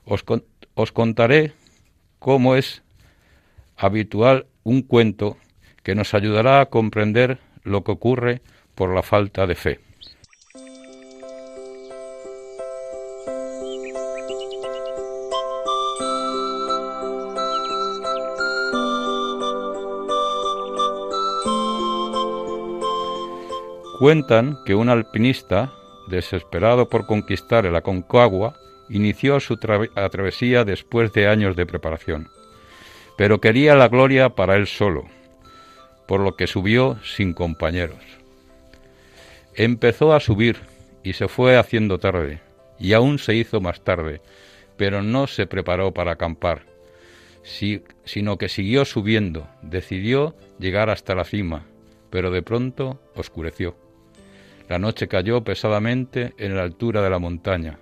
[0.04, 0.24] Os,
[0.74, 1.52] os contaré
[2.18, 2.82] cómo es
[3.76, 5.36] habitual un cuento
[5.82, 8.42] que nos ayudará a comprender lo que ocurre
[8.74, 9.87] por la falta de fe.
[23.98, 25.72] Cuentan que un alpinista,
[26.06, 28.54] desesperado por conquistar el Aconcagua,
[28.88, 32.28] inició su travesía después de años de preparación,
[33.16, 35.06] pero quería la gloria para él solo,
[36.06, 37.98] por lo que subió sin compañeros.
[39.56, 40.60] Empezó a subir
[41.02, 42.40] y se fue haciendo tarde,
[42.78, 44.20] y aún se hizo más tarde,
[44.76, 46.62] pero no se preparó para acampar,
[47.42, 51.64] sino que siguió subiendo, decidió llegar hasta la cima,
[52.10, 53.87] pero de pronto oscureció.
[54.68, 57.78] La noche cayó pesadamente en la altura de la montaña,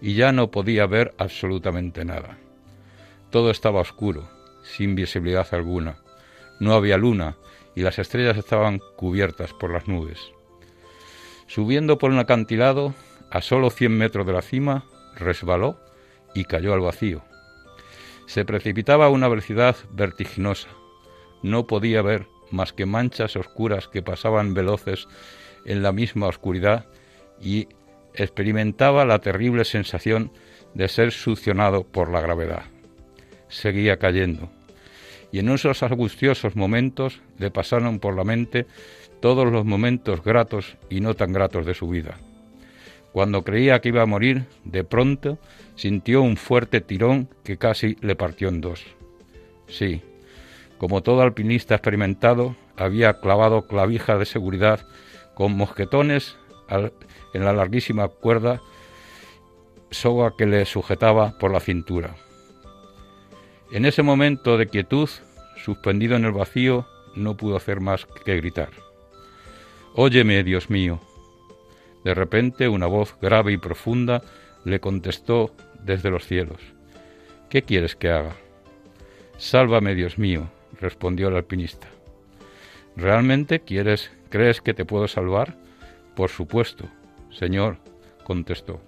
[0.00, 2.38] y ya no podía ver absolutamente nada.
[3.30, 4.28] Todo estaba oscuro,
[4.62, 5.96] sin visibilidad alguna.
[6.60, 7.36] No había luna
[7.74, 10.20] y las estrellas estaban cubiertas por las nubes.
[11.46, 12.94] Subiendo por un acantilado,
[13.30, 14.84] a solo cien metros de la cima,
[15.16, 15.78] resbaló
[16.34, 17.22] y cayó al vacío.
[18.26, 20.68] Se precipitaba a una velocidad vertiginosa.
[21.42, 25.08] No podía ver más que manchas oscuras que pasaban veloces
[25.64, 26.86] en la misma oscuridad
[27.40, 27.68] y
[28.14, 30.30] experimentaba la terrible sensación
[30.74, 32.64] de ser succionado por la gravedad.
[33.48, 34.50] Seguía cayendo,
[35.32, 38.66] y en esos angustiosos momentos le pasaron por la mente
[39.20, 42.18] todos los momentos gratos y no tan gratos de su vida.
[43.12, 45.38] Cuando creía que iba a morir, de pronto
[45.76, 48.84] sintió un fuerte tirón que casi le partió en dos.
[49.68, 50.02] Sí,
[50.78, 54.86] como todo alpinista experimentado, había clavado clavija de seguridad
[55.34, 56.36] con mosquetones
[56.68, 58.60] en la larguísima cuerda
[59.90, 62.16] soga que le sujetaba por la cintura.
[63.72, 65.08] En ese momento de quietud,
[65.56, 68.70] suspendido en el vacío, no pudo hacer más que gritar.
[69.94, 71.00] Óyeme, Dios mío.
[72.04, 74.22] De repente una voz grave y profunda
[74.64, 76.60] le contestó desde los cielos.
[77.48, 78.34] ¿Qué quieres que haga?
[79.38, 80.48] Sálvame, Dios mío,
[80.80, 81.86] respondió el alpinista.
[82.96, 85.54] ¿Realmente quieres, crees que te puedo salvar?
[86.16, 86.88] Por supuesto,
[87.30, 87.76] Señor,
[88.24, 88.80] contestó.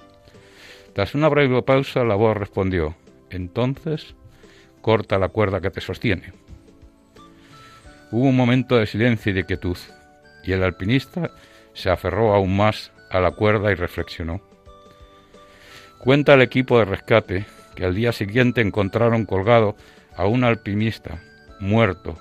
[0.92, 2.96] Tras una breve pausa, la voz respondió,
[3.30, 4.16] entonces
[4.80, 6.32] corta la cuerda que te sostiene.
[8.10, 9.76] Hubo un momento de silencio y de quietud,
[10.42, 11.30] y el alpinista
[11.74, 14.40] se aferró aún más a la cuerda y reflexionó.
[15.98, 17.44] Cuenta el equipo de rescate
[17.76, 19.76] que al día siguiente encontraron colgado
[20.16, 21.22] a un alpinista,
[21.60, 22.18] muerto,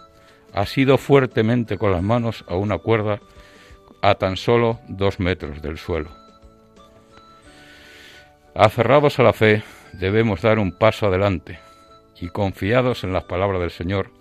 [0.56, 3.20] asido fuertemente con las manos a una cuerda
[4.02, 6.10] a tan solo dos metros del suelo.
[8.56, 11.60] Aferrados a la fe, debemos dar un paso adelante
[12.22, 14.12] y confiados en las palabras del Señor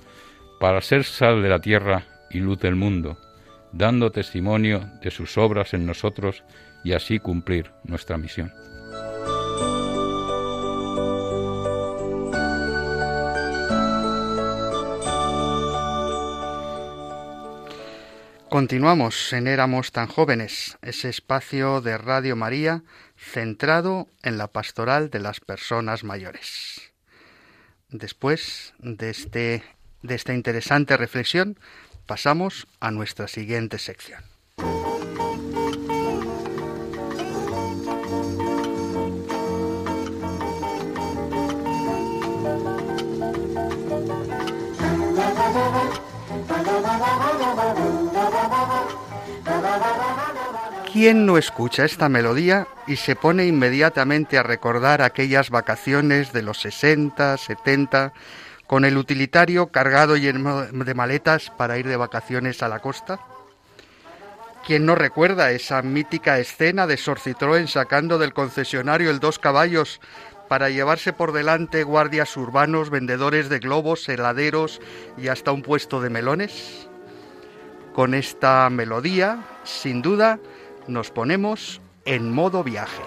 [0.59, 3.17] para ser sal de la tierra y luz del mundo,
[3.73, 6.43] dando testimonio de sus obras en nosotros
[6.83, 8.53] y así cumplir nuestra misión.
[18.55, 22.85] Continuamos en Éramos tan jóvenes, ese espacio de Radio María
[23.17, 26.93] centrado en la pastoral de las personas mayores.
[27.89, 29.65] Después de, este,
[30.03, 31.59] de esta interesante reflexión,
[32.07, 34.23] pasamos a nuestra siguiente sección.
[50.93, 56.61] ¿Quién no escucha esta melodía y se pone inmediatamente a recordar aquellas vacaciones de los
[56.61, 58.13] 60, 70,
[58.69, 63.19] con el utilitario cargado lleno de maletas para ir de vacaciones a la costa?
[64.65, 70.01] ¿Quién no recuerda esa mítica escena de Sor Citroën sacando del concesionario el dos caballos
[70.49, 74.81] para llevarse por delante guardias urbanos, vendedores de globos, heladeros
[75.19, 76.84] y hasta un puesto de melones?
[77.95, 80.41] Con esta melodía, sin duda,
[80.89, 83.03] nos ponemos en modo viaje.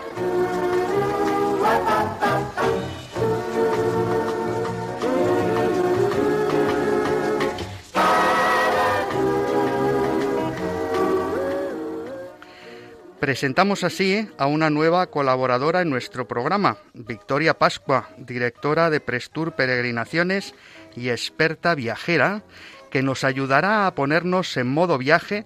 [13.19, 20.55] Presentamos así a una nueva colaboradora en nuestro programa, Victoria Pascua, directora de Prestur Peregrinaciones
[20.95, 22.43] y experta viajera,
[22.89, 25.45] que nos ayudará a ponernos en modo viaje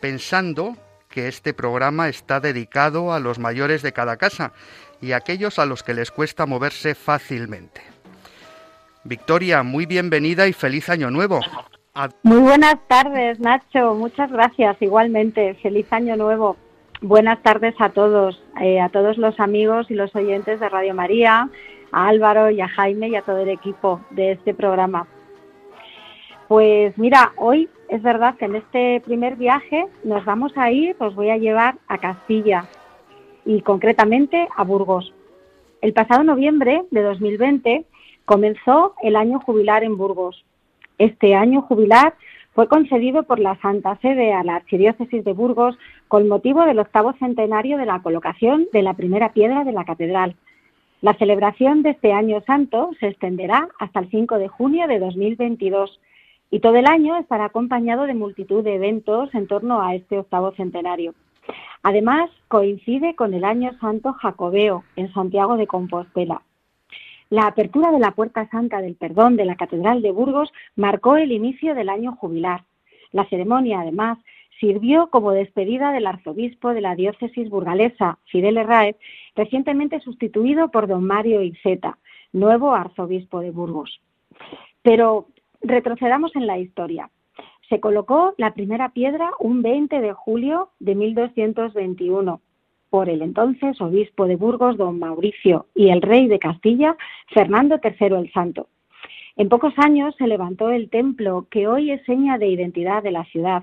[0.00, 0.76] pensando
[1.08, 4.52] que este programa está dedicado a los mayores de cada casa
[5.00, 7.82] y a aquellos a los que les cuesta moverse fácilmente.
[9.04, 11.40] Victoria, muy bienvenida y feliz año nuevo.
[12.22, 13.94] Muy buenas tardes, Nacho.
[13.94, 14.80] Muchas gracias.
[14.80, 16.56] Igualmente, feliz año nuevo.
[17.00, 21.50] Buenas tardes a todos, eh, a todos los amigos y los oyentes de Radio María,
[21.90, 25.06] a Álvaro y a Jaime y a todo el equipo de este programa.
[26.52, 31.14] Pues mira, hoy es verdad que en este primer viaje nos vamos a ir, os
[31.14, 32.66] voy a llevar a Castilla
[33.46, 35.14] y concretamente a Burgos.
[35.80, 37.86] El pasado noviembre de 2020
[38.26, 40.44] comenzó el año jubilar en Burgos.
[40.98, 42.16] Este año jubilar
[42.52, 47.14] fue concedido por la Santa Sede a la Archidiócesis de Burgos con motivo del octavo
[47.14, 50.36] centenario de la colocación de la primera piedra de la catedral.
[51.00, 55.98] La celebración de este año santo se extenderá hasta el 5 de junio de 2022
[56.52, 60.52] y todo el año estará acompañado de multitud de eventos en torno a este octavo
[60.52, 61.14] centenario.
[61.82, 66.42] Además, coincide con el Año Santo Jacobeo en Santiago de Compostela.
[67.30, 71.32] La apertura de la Puerta Santa del Perdón de la Catedral de Burgos marcó el
[71.32, 72.64] inicio del año jubilar.
[73.12, 74.18] La ceremonia, además,
[74.60, 78.96] sirvió como despedida del arzobispo de la diócesis burgalesa, Fidel Herráez,
[79.34, 81.96] recientemente sustituido por don Mario Iceta,
[82.34, 84.02] nuevo arzobispo de Burgos.
[84.82, 85.28] Pero
[85.62, 87.10] retrocedamos en la historia.
[87.68, 92.40] Se colocó la primera piedra un 20 de julio de 1221
[92.90, 96.94] por el entonces obispo de Burgos, don Mauricio, y el rey de Castilla,
[97.32, 98.68] Fernando III el Santo.
[99.36, 103.24] En pocos años se levantó el templo, que hoy es seña de identidad de la
[103.24, 103.62] ciudad.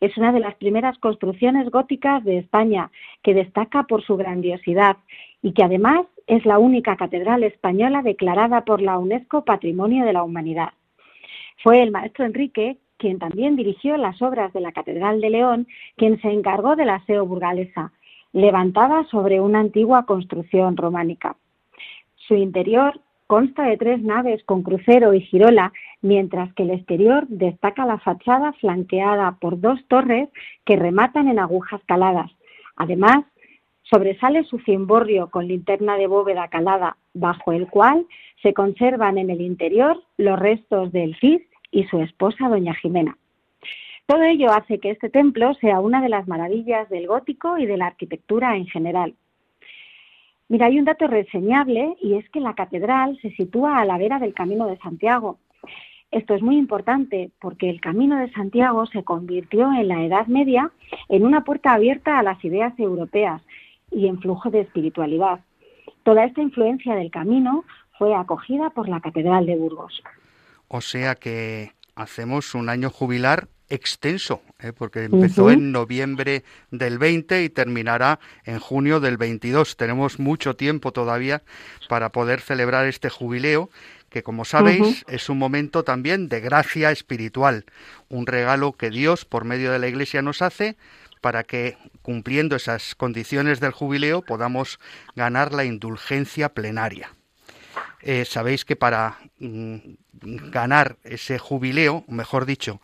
[0.00, 2.90] Es una de las primeras construcciones góticas de España,
[3.22, 4.96] que destaca por su grandiosidad
[5.42, 10.22] y que además es la única catedral española declarada por la UNESCO Patrimonio de la
[10.22, 10.70] Humanidad.
[11.62, 16.20] Fue el maestro Enrique quien también dirigió las obras de la Catedral de León, quien
[16.20, 17.92] se encargó del aseo burgalesa,
[18.32, 21.34] levantada sobre una antigua construcción románica.
[22.28, 27.86] Su interior consta de tres naves con crucero y girola, mientras que el exterior destaca
[27.86, 30.28] la fachada flanqueada por dos torres
[30.64, 32.30] que rematan en agujas caladas.
[32.76, 33.24] Además,
[33.82, 38.06] sobresale su cimborrio con linterna de bóveda calada, bajo el cual
[38.42, 41.42] se conservan en el interior los restos del Cid
[41.72, 43.18] y su esposa doña Jimena.
[44.06, 47.76] Todo ello hace que este templo sea una de las maravillas del gótico y de
[47.76, 49.14] la arquitectura en general.
[50.48, 54.18] Mira, hay un dato reseñable y es que la catedral se sitúa a la vera
[54.18, 55.38] del Camino de Santiago.
[56.10, 60.70] Esto es muy importante porque el Camino de Santiago se convirtió en la Edad Media
[61.08, 63.40] en una puerta abierta a las ideas europeas
[63.90, 65.40] y en flujo de espiritualidad.
[66.02, 67.64] Toda esta influencia del camino
[67.96, 70.02] fue acogida por la Catedral de Burgos.
[70.74, 74.72] O sea que hacemos un año jubilar extenso, ¿eh?
[74.72, 79.76] porque empezó en noviembre del 20 y terminará en junio del 22.
[79.76, 81.42] Tenemos mucho tiempo todavía
[81.90, 83.68] para poder celebrar este jubileo,
[84.08, 87.66] que como sabéis es un momento también de gracia espiritual,
[88.08, 90.78] un regalo que Dios por medio de la Iglesia nos hace
[91.20, 94.80] para que cumpliendo esas condiciones del jubileo podamos
[95.16, 97.10] ganar la indulgencia plenaria.
[98.00, 99.76] Eh, sabéis que para mm,
[100.50, 102.80] ganar ese jubileo, mejor dicho,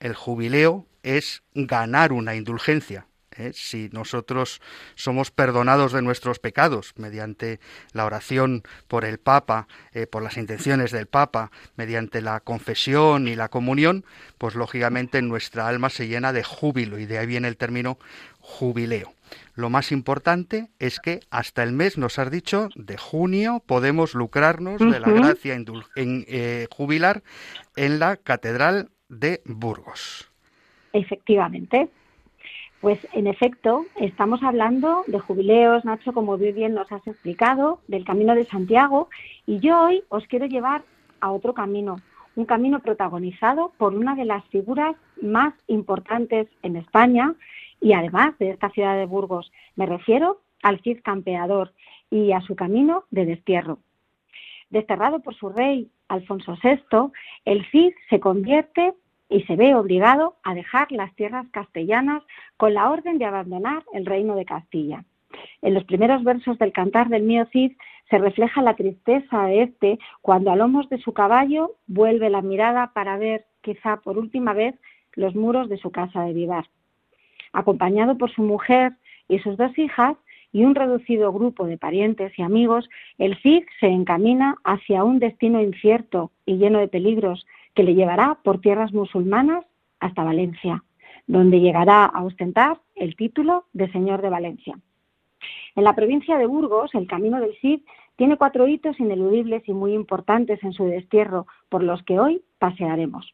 [0.00, 3.06] el jubileo es ganar una indulgencia.
[3.36, 3.52] ¿eh?
[3.54, 4.60] Si nosotros
[4.94, 7.60] somos perdonados de nuestros pecados mediante
[7.92, 13.36] la oración por el Papa, eh, por las intenciones del Papa, mediante la confesión y
[13.36, 14.04] la comunión,
[14.38, 17.98] pues lógicamente nuestra alma se llena de júbilo y de ahí viene el término
[18.40, 19.14] jubileo.
[19.54, 24.78] Lo más importante es que hasta el mes, nos has dicho, de junio podemos lucrarnos
[24.80, 25.66] de la gracia en,
[25.96, 27.22] eh, jubilar
[27.76, 30.30] en la Catedral de Burgos.
[30.92, 31.88] Efectivamente.
[32.80, 38.34] Pues en efecto, estamos hablando de jubileos, Nacho, como bien nos has explicado, del Camino
[38.34, 39.08] de Santiago,
[39.46, 40.82] y yo hoy os quiero llevar
[41.20, 42.00] a otro camino,
[42.34, 47.36] un camino protagonizado por una de las figuras más importantes en España
[47.82, 49.52] y además de esta ciudad de Burgos.
[49.76, 51.72] Me refiero al Cid Campeador
[52.10, 53.80] y a su camino de destierro.
[54.70, 57.12] Desterrado por su rey Alfonso VI,
[57.44, 58.94] el Cid se convierte
[59.28, 62.22] y se ve obligado a dejar las tierras castellanas
[62.56, 65.04] con la orden de abandonar el reino de Castilla.
[65.62, 67.72] En los primeros versos del cantar del mío Cid
[68.10, 72.92] se refleja la tristeza de este cuando a lomos de su caballo vuelve la mirada
[72.94, 74.74] para ver, quizá por última vez,
[75.14, 76.66] los muros de su casa de Vivar.
[77.52, 78.92] Acompañado por su mujer
[79.28, 80.16] y sus dos hijas
[80.52, 82.88] y un reducido grupo de parientes y amigos,
[83.18, 88.38] el Cid se encamina hacia un destino incierto y lleno de peligros que le llevará
[88.42, 89.64] por tierras musulmanas
[90.00, 90.84] hasta Valencia,
[91.26, 94.78] donde llegará a ostentar el título de Señor de Valencia.
[95.74, 97.80] En la provincia de Burgos, el camino del Cid
[98.16, 103.32] tiene cuatro hitos ineludibles y muy importantes en su destierro, por los que hoy pasearemos.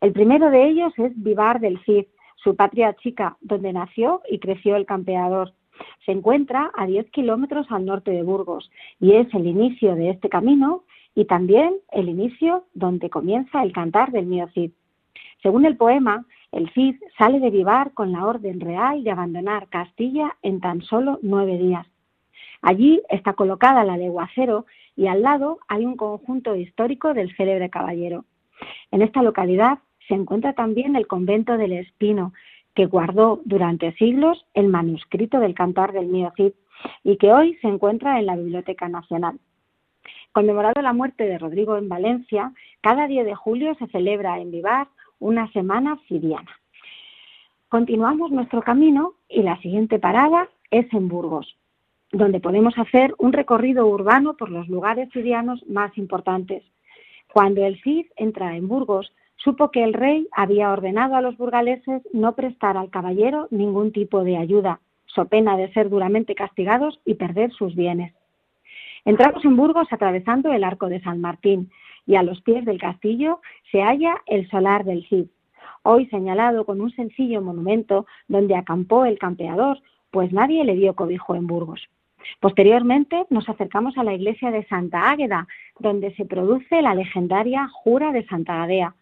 [0.00, 2.06] El primero de ellos es Vivar del Cid,
[2.44, 5.54] su patria chica, donde nació y creció el campeador.
[6.04, 8.70] Se encuentra a 10 kilómetros al norte de Burgos
[9.00, 10.84] y es el inicio de este camino
[11.14, 14.72] y también el inicio donde comienza el cantar del mío Cid.
[15.42, 20.36] Según el poema, el Cid sale de Vivar con la orden real de abandonar Castilla
[20.42, 21.86] en tan solo nueve días.
[22.62, 24.66] Allí está colocada la de Guacero
[24.96, 28.24] y al lado hay un conjunto histórico del célebre caballero.
[28.90, 29.78] En esta localidad
[30.08, 32.32] se encuentra también el convento del Espino,
[32.74, 36.52] que guardó durante siglos el manuscrito del cantar del mío Cid
[37.02, 39.38] y que hoy se encuentra en la Biblioteca Nacional.
[40.32, 44.88] Conmemorado la muerte de Rodrigo en Valencia, cada 10 de julio se celebra en Vivar
[45.20, 46.50] una semana siriana.
[47.68, 51.56] Continuamos nuestro camino y la siguiente parada es en Burgos,
[52.12, 56.64] donde podemos hacer un recorrido urbano por los lugares sirianos más importantes.
[57.32, 59.12] Cuando el Cid entra en Burgos,
[59.44, 64.24] supo que el rey había ordenado a los burgaleses no prestar al caballero ningún tipo
[64.24, 68.14] de ayuda, so pena de ser duramente castigados y perder sus bienes.
[69.04, 71.70] Entramos en Burgos atravesando el arco de San Martín,
[72.06, 73.40] y a los pies del castillo
[73.70, 75.26] se halla el solar del Cid,
[75.82, 79.78] hoy señalado con un sencillo monumento donde acampó el campeador,
[80.10, 81.88] pues nadie le dio cobijo en Burgos.
[82.40, 85.46] Posteriormente nos acercamos a la iglesia de Santa Águeda,
[85.78, 88.94] donde se produce la legendaria Jura de Santa Gadea,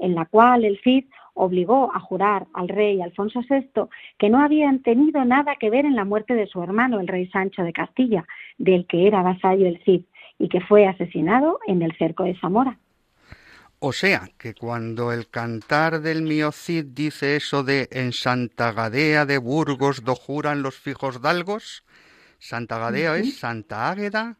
[0.00, 3.88] en la cual el Cid obligó a jurar al rey Alfonso VI
[4.18, 7.28] que no habían tenido nada que ver en la muerte de su hermano, el rey
[7.28, 8.26] Sancho de Castilla,
[8.58, 10.02] del que era vasallo el Cid,
[10.38, 12.78] y que fue asesinado en el cerco de Zamora.
[13.78, 19.24] O sea, que cuando el cantar del mío Cid dice eso de en Santa Gadea
[19.24, 21.84] de Burgos do juran los fijos dalgos,
[22.38, 24.36] Santa Gadea es Santa Águeda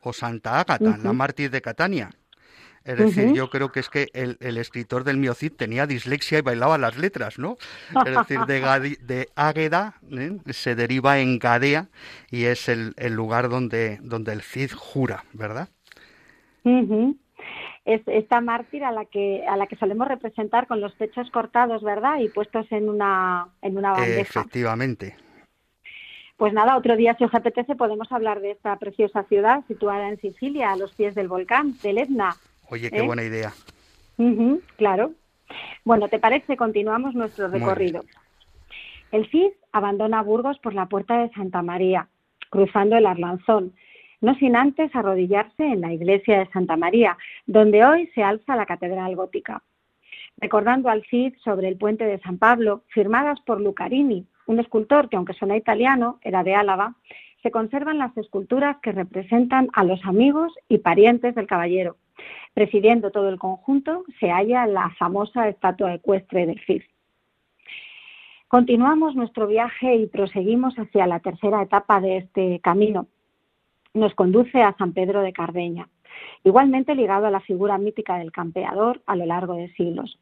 [0.00, 2.10] o Santa Ágata, la mártir de Catania.
[2.84, 6.76] Es decir, yo creo que es que el, escritor del Miocid tenía dislexia y bailaba
[6.76, 7.56] las letras, ¿no?
[8.04, 8.60] Es decir, de,
[9.00, 10.36] de Águeda ¿eh?
[10.50, 11.88] se deriva en Gadea
[12.30, 15.70] y es el, lugar donde, donde el Cid jura, ¿verdad?
[17.86, 21.82] Es esta mártir a la que a la que solemos representar con los pechos cortados,
[21.82, 22.18] ¿verdad?
[22.20, 24.40] Y puestos en una en una bandeja.
[24.40, 25.16] Efectivamente.
[26.36, 30.20] Pues nada, otro día, si os apetece, podemos hablar de esta preciosa ciudad situada en
[30.20, 32.34] Sicilia, a los pies del volcán, del Etna,
[32.70, 33.06] Oye, qué ¿Eh?
[33.06, 33.52] buena idea.
[34.76, 35.12] claro.
[35.84, 36.56] Bueno, ¿te parece?
[36.56, 38.02] Continuamos nuestro recorrido.
[39.12, 42.08] El Cid abandona Burgos por la puerta de Santa María,
[42.50, 43.74] cruzando el Arlanzón,
[44.20, 48.66] no sin antes arrodillarse en la iglesia de Santa María, donde hoy se alza la
[48.66, 49.62] catedral gótica.
[50.38, 55.16] Recordando al Cid sobre el puente de San Pablo, firmadas por Lucarini, un escultor que,
[55.16, 56.94] aunque suena italiano, era de Álava,
[57.42, 61.96] se conservan las esculturas que representan a los amigos y parientes del caballero,
[62.54, 66.82] Presidiendo todo el conjunto se halla la famosa estatua ecuestre del Cid.
[68.46, 73.08] Continuamos nuestro viaje y proseguimos hacia la tercera etapa de este camino.
[73.92, 75.88] Nos conduce a San Pedro de Cardeña,
[76.44, 80.20] igualmente ligado a la figura mítica del campeador a lo largo de siglos.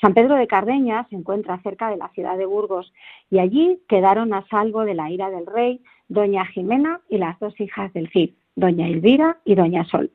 [0.00, 2.92] San Pedro de Cardeña se encuentra cerca de la ciudad de Burgos
[3.30, 7.58] y allí quedaron a salvo de la ira del rey doña Jimena y las dos
[7.60, 10.10] hijas del Cid, doña Elvira y doña Sol.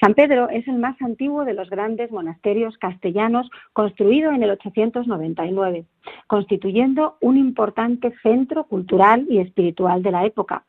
[0.00, 5.86] San Pedro es el más antiguo de los grandes monasterios castellanos construido en el 899,
[6.26, 10.64] constituyendo un importante centro cultural y espiritual de la época.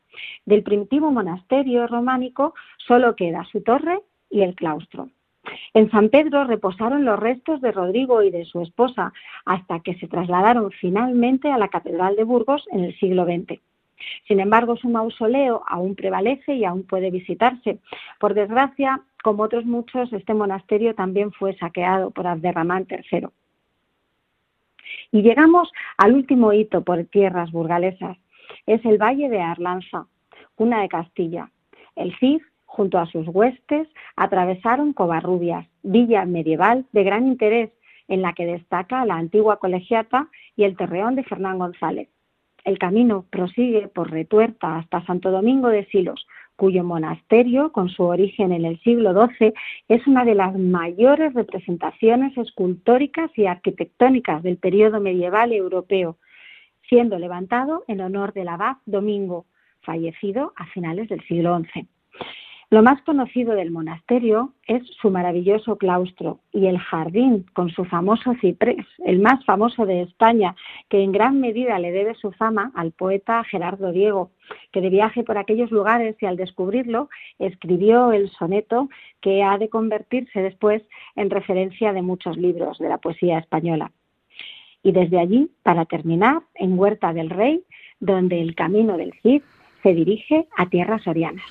[0.46, 4.00] Del primitivo monasterio románico solo queda su torre
[4.30, 5.10] y el claustro.
[5.74, 9.14] En San Pedro reposaron los restos de Rodrigo y de su esposa
[9.46, 13.60] hasta que se trasladaron finalmente a la Catedral de Burgos en el siglo XX.
[14.28, 17.80] Sin embargo, su mausoleo aún prevalece y aún puede visitarse.
[18.20, 23.28] Por desgracia, como otros muchos, este monasterio también fue saqueado por Abderramán III.
[25.12, 28.18] Y llegamos al último hito por tierras burgalesas.
[28.66, 30.08] Es el Valle de Arlanza,
[30.56, 31.52] cuna de Castilla.
[31.96, 37.72] El Cid, junto a sus huestes, atravesaron Covarrubias, villa medieval de gran interés
[38.08, 42.10] en la que destaca la antigua colegiata y el terreón de Fernán González.
[42.68, 48.52] El camino prosigue por Retuerta hasta Santo Domingo de Silos, cuyo monasterio, con su origen
[48.52, 49.54] en el siglo XII,
[49.88, 56.18] es una de las mayores representaciones escultóricas y arquitectónicas del periodo medieval europeo,
[56.90, 59.46] siendo levantado en honor del abad Domingo,
[59.80, 61.88] fallecido a finales del siglo XI.
[62.70, 68.34] Lo más conocido del monasterio es su maravilloso claustro y el jardín con su famoso
[68.42, 70.54] ciprés, el más famoso de España,
[70.90, 74.32] que en gran medida le debe su fama al poeta Gerardo Diego,
[74.74, 77.08] que de viaje por aquellos lugares y al descubrirlo
[77.40, 78.90] escribió el soneto
[79.22, 80.84] que ha de convertirse después
[81.16, 83.94] en referencia de muchos libros de la poesía española.
[84.84, 87.64] Y desde allí, para terminar, en Huerta del Rey,
[88.02, 89.42] donde el camino del Cid
[89.84, 91.46] se dirige a tierras orianas.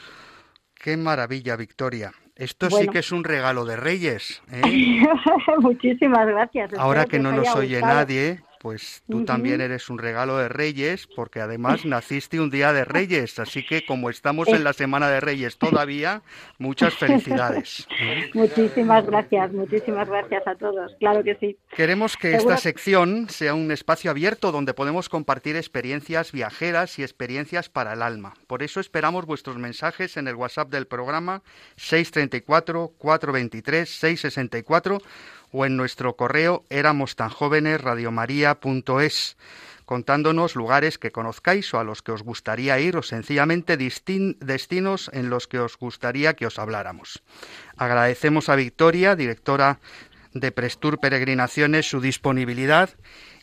[0.87, 2.13] Qué maravilla, Victoria.
[2.37, 4.41] Esto sí que es un regalo de Reyes.
[4.53, 4.63] ¿eh?
[5.59, 6.75] Muchísimas gracias.
[6.79, 11.41] Ahora que no nos oye nadie, pues tú también eres un regalo de Reyes, porque
[11.41, 15.59] además naciste un día de Reyes, así que como estamos en la Semana de Reyes
[15.59, 16.23] todavía,
[16.59, 17.87] muchas felicidades.
[18.35, 21.57] Muchísimas gracias, muchísimas gracias a todos, claro que sí.
[21.75, 27.69] Queremos que esta sección sea un espacio abierto donde podemos compartir experiencias viajeras y experiencias
[27.69, 28.35] para el alma.
[28.47, 31.43] Por eso esperamos vuestros mensajes en el WhatsApp del programa
[31.77, 34.99] 634 423 664
[35.57, 39.37] o en nuestro correo éramos tan jóvenes radiomaria.es
[39.87, 45.31] contándonos lugares que conozcáis o a los que os gustaría ir o sencillamente destinos en
[45.31, 47.23] los que os gustaría que os habláramos.
[47.79, 49.79] Agradecemos a Victoria, directora
[50.41, 52.91] de Prestur Peregrinaciones, su disponibilidad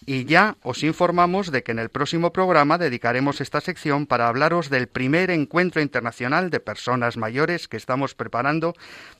[0.05, 4.69] y ya os informamos de que en el próximo programa dedicaremos esta sección para hablaros
[4.69, 8.73] del primer encuentro internacional de personas mayores que estamos preparando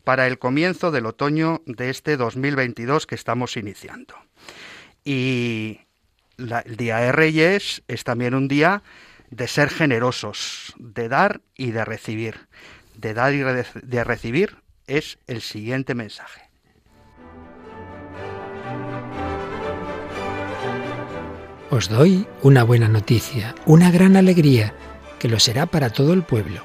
[0.03, 4.15] para el comienzo del otoño de este 2022 que estamos iniciando.
[5.05, 5.79] Y
[6.37, 8.83] el Día de Reyes es también un día
[9.29, 12.47] de ser generosos, de dar y de recibir.
[12.95, 16.52] De dar y de recibir es el siguiente mensaje.
[21.73, 24.75] Os doy una buena noticia, una gran alegría,
[25.17, 26.61] que lo será para todo el pueblo.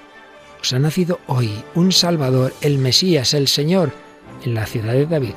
[0.61, 3.91] Os ha nacido hoy un Salvador, el Mesías, el Señor,
[4.45, 5.37] en la ciudad de David.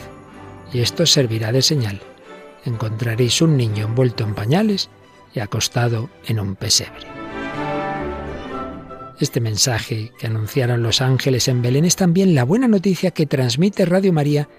[0.73, 2.01] Y esto servirá de señal.
[2.65, 4.89] Encontraréis un niño envuelto en pañales
[5.33, 7.07] y acostado en un pesebre.
[9.21, 13.85] Este mensaje que anunciaron los ángeles en Belén es también la buena noticia que transmite
[13.85, 14.49] Radio María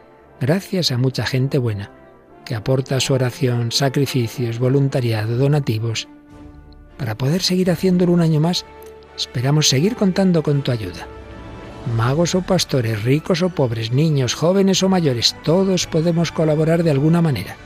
[0.41, 2.02] gracias a mucha gente buena
[2.45, 6.09] que aporta su oración, sacrificios, voluntariado, donativos.
[6.99, 8.65] Para poder seguir haciéndolo un año más,
[9.17, 11.07] esperamos seguir contando con tu ayuda.
[11.97, 17.23] Magos o pastores, ricos o pobres, niños, jóvenes o mayores, todos podemos colaborar de alguna
[17.23, 17.57] manera.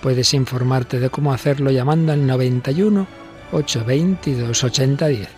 [0.00, 3.06] Puedes informarte de cómo hacerlo llamando al 91
[3.52, 5.28] 822 8010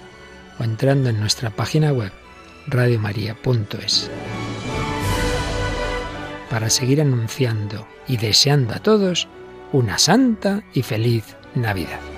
[0.59, 2.12] o entrando en nuestra página web
[2.66, 4.11] radiomaria.es
[6.50, 9.28] para seguir anunciando y deseando a todos
[9.72, 12.17] una santa y feliz Navidad.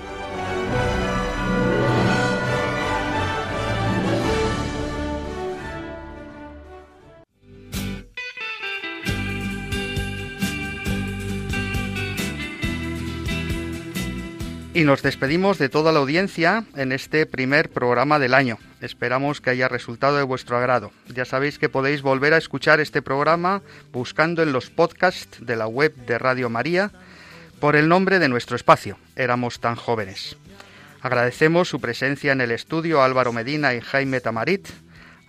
[14.73, 18.57] Y nos despedimos de toda la audiencia en este primer programa del año.
[18.79, 20.91] Esperamos que haya resultado de vuestro agrado.
[21.13, 23.61] Ya sabéis que podéis volver a escuchar este programa
[23.91, 26.91] buscando en los podcasts de la web de Radio María
[27.59, 30.37] por el nombre de nuestro espacio, Éramos tan jóvenes.
[31.01, 34.69] Agradecemos su presencia en el estudio Álvaro Medina y Jaime Tamarit.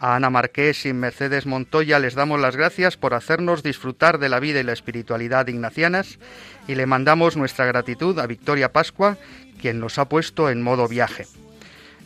[0.02, 4.40] A Ana Marqués y Mercedes Montoya les damos las gracias por hacernos disfrutar de la
[4.40, 6.18] vida y la espiritualidad ignacianas
[6.66, 9.16] y le mandamos nuestra gratitud a Victoria Pascua,
[9.60, 11.28] quien nos ha puesto en modo viaje.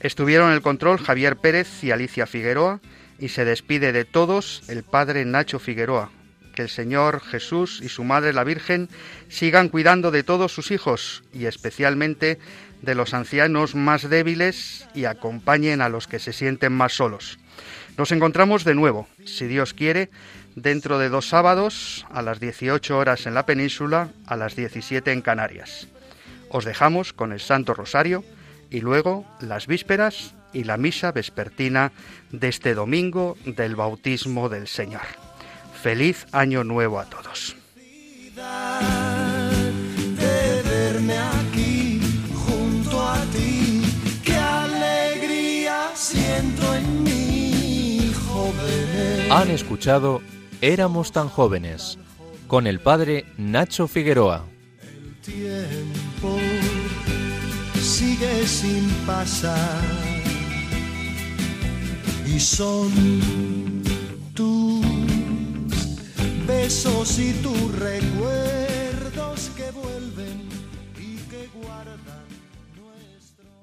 [0.00, 2.80] Estuvieron en el control Javier Pérez y Alicia Figueroa
[3.18, 6.10] y se despide de todos el padre Nacho Figueroa.
[6.54, 8.90] Que el Señor Jesús y su Madre la Virgen
[9.30, 12.38] sigan cuidando de todos sus hijos y especialmente
[12.82, 17.38] de los ancianos más débiles y acompañen a los que se sienten más solos.
[17.96, 20.10] Nos encontramos de nuevo, si Dios quiere,
[20.54, 25.22] dentro de dos sábados a las 18 horas en la península, a las 17 en
[25.22, 25.88] Canarias.
[26.50, 28.22] Os dejamos con el Santo Rosario
[28.70, 31.92] y luego las vísperas y la misa vespertina
[32.32, 35.02] de este domingo del bautismo del Señor.
[35.82, 37.56] Feliz año nuevo a todos.
[49.30, 50.22] Han escuchado
[50.60, 51.98] Éramos tan jóvenes
[52.46, 54.44] con el padre Nacho Figueroa.
[54.80, 56.38] El tiempo
[57.80, 59.82] sigue sin pasar
[62.26, 63.82] y son
[64.32, 64.86] tus
[66.46, 70.15] besos y tus recuerdos que vuelven.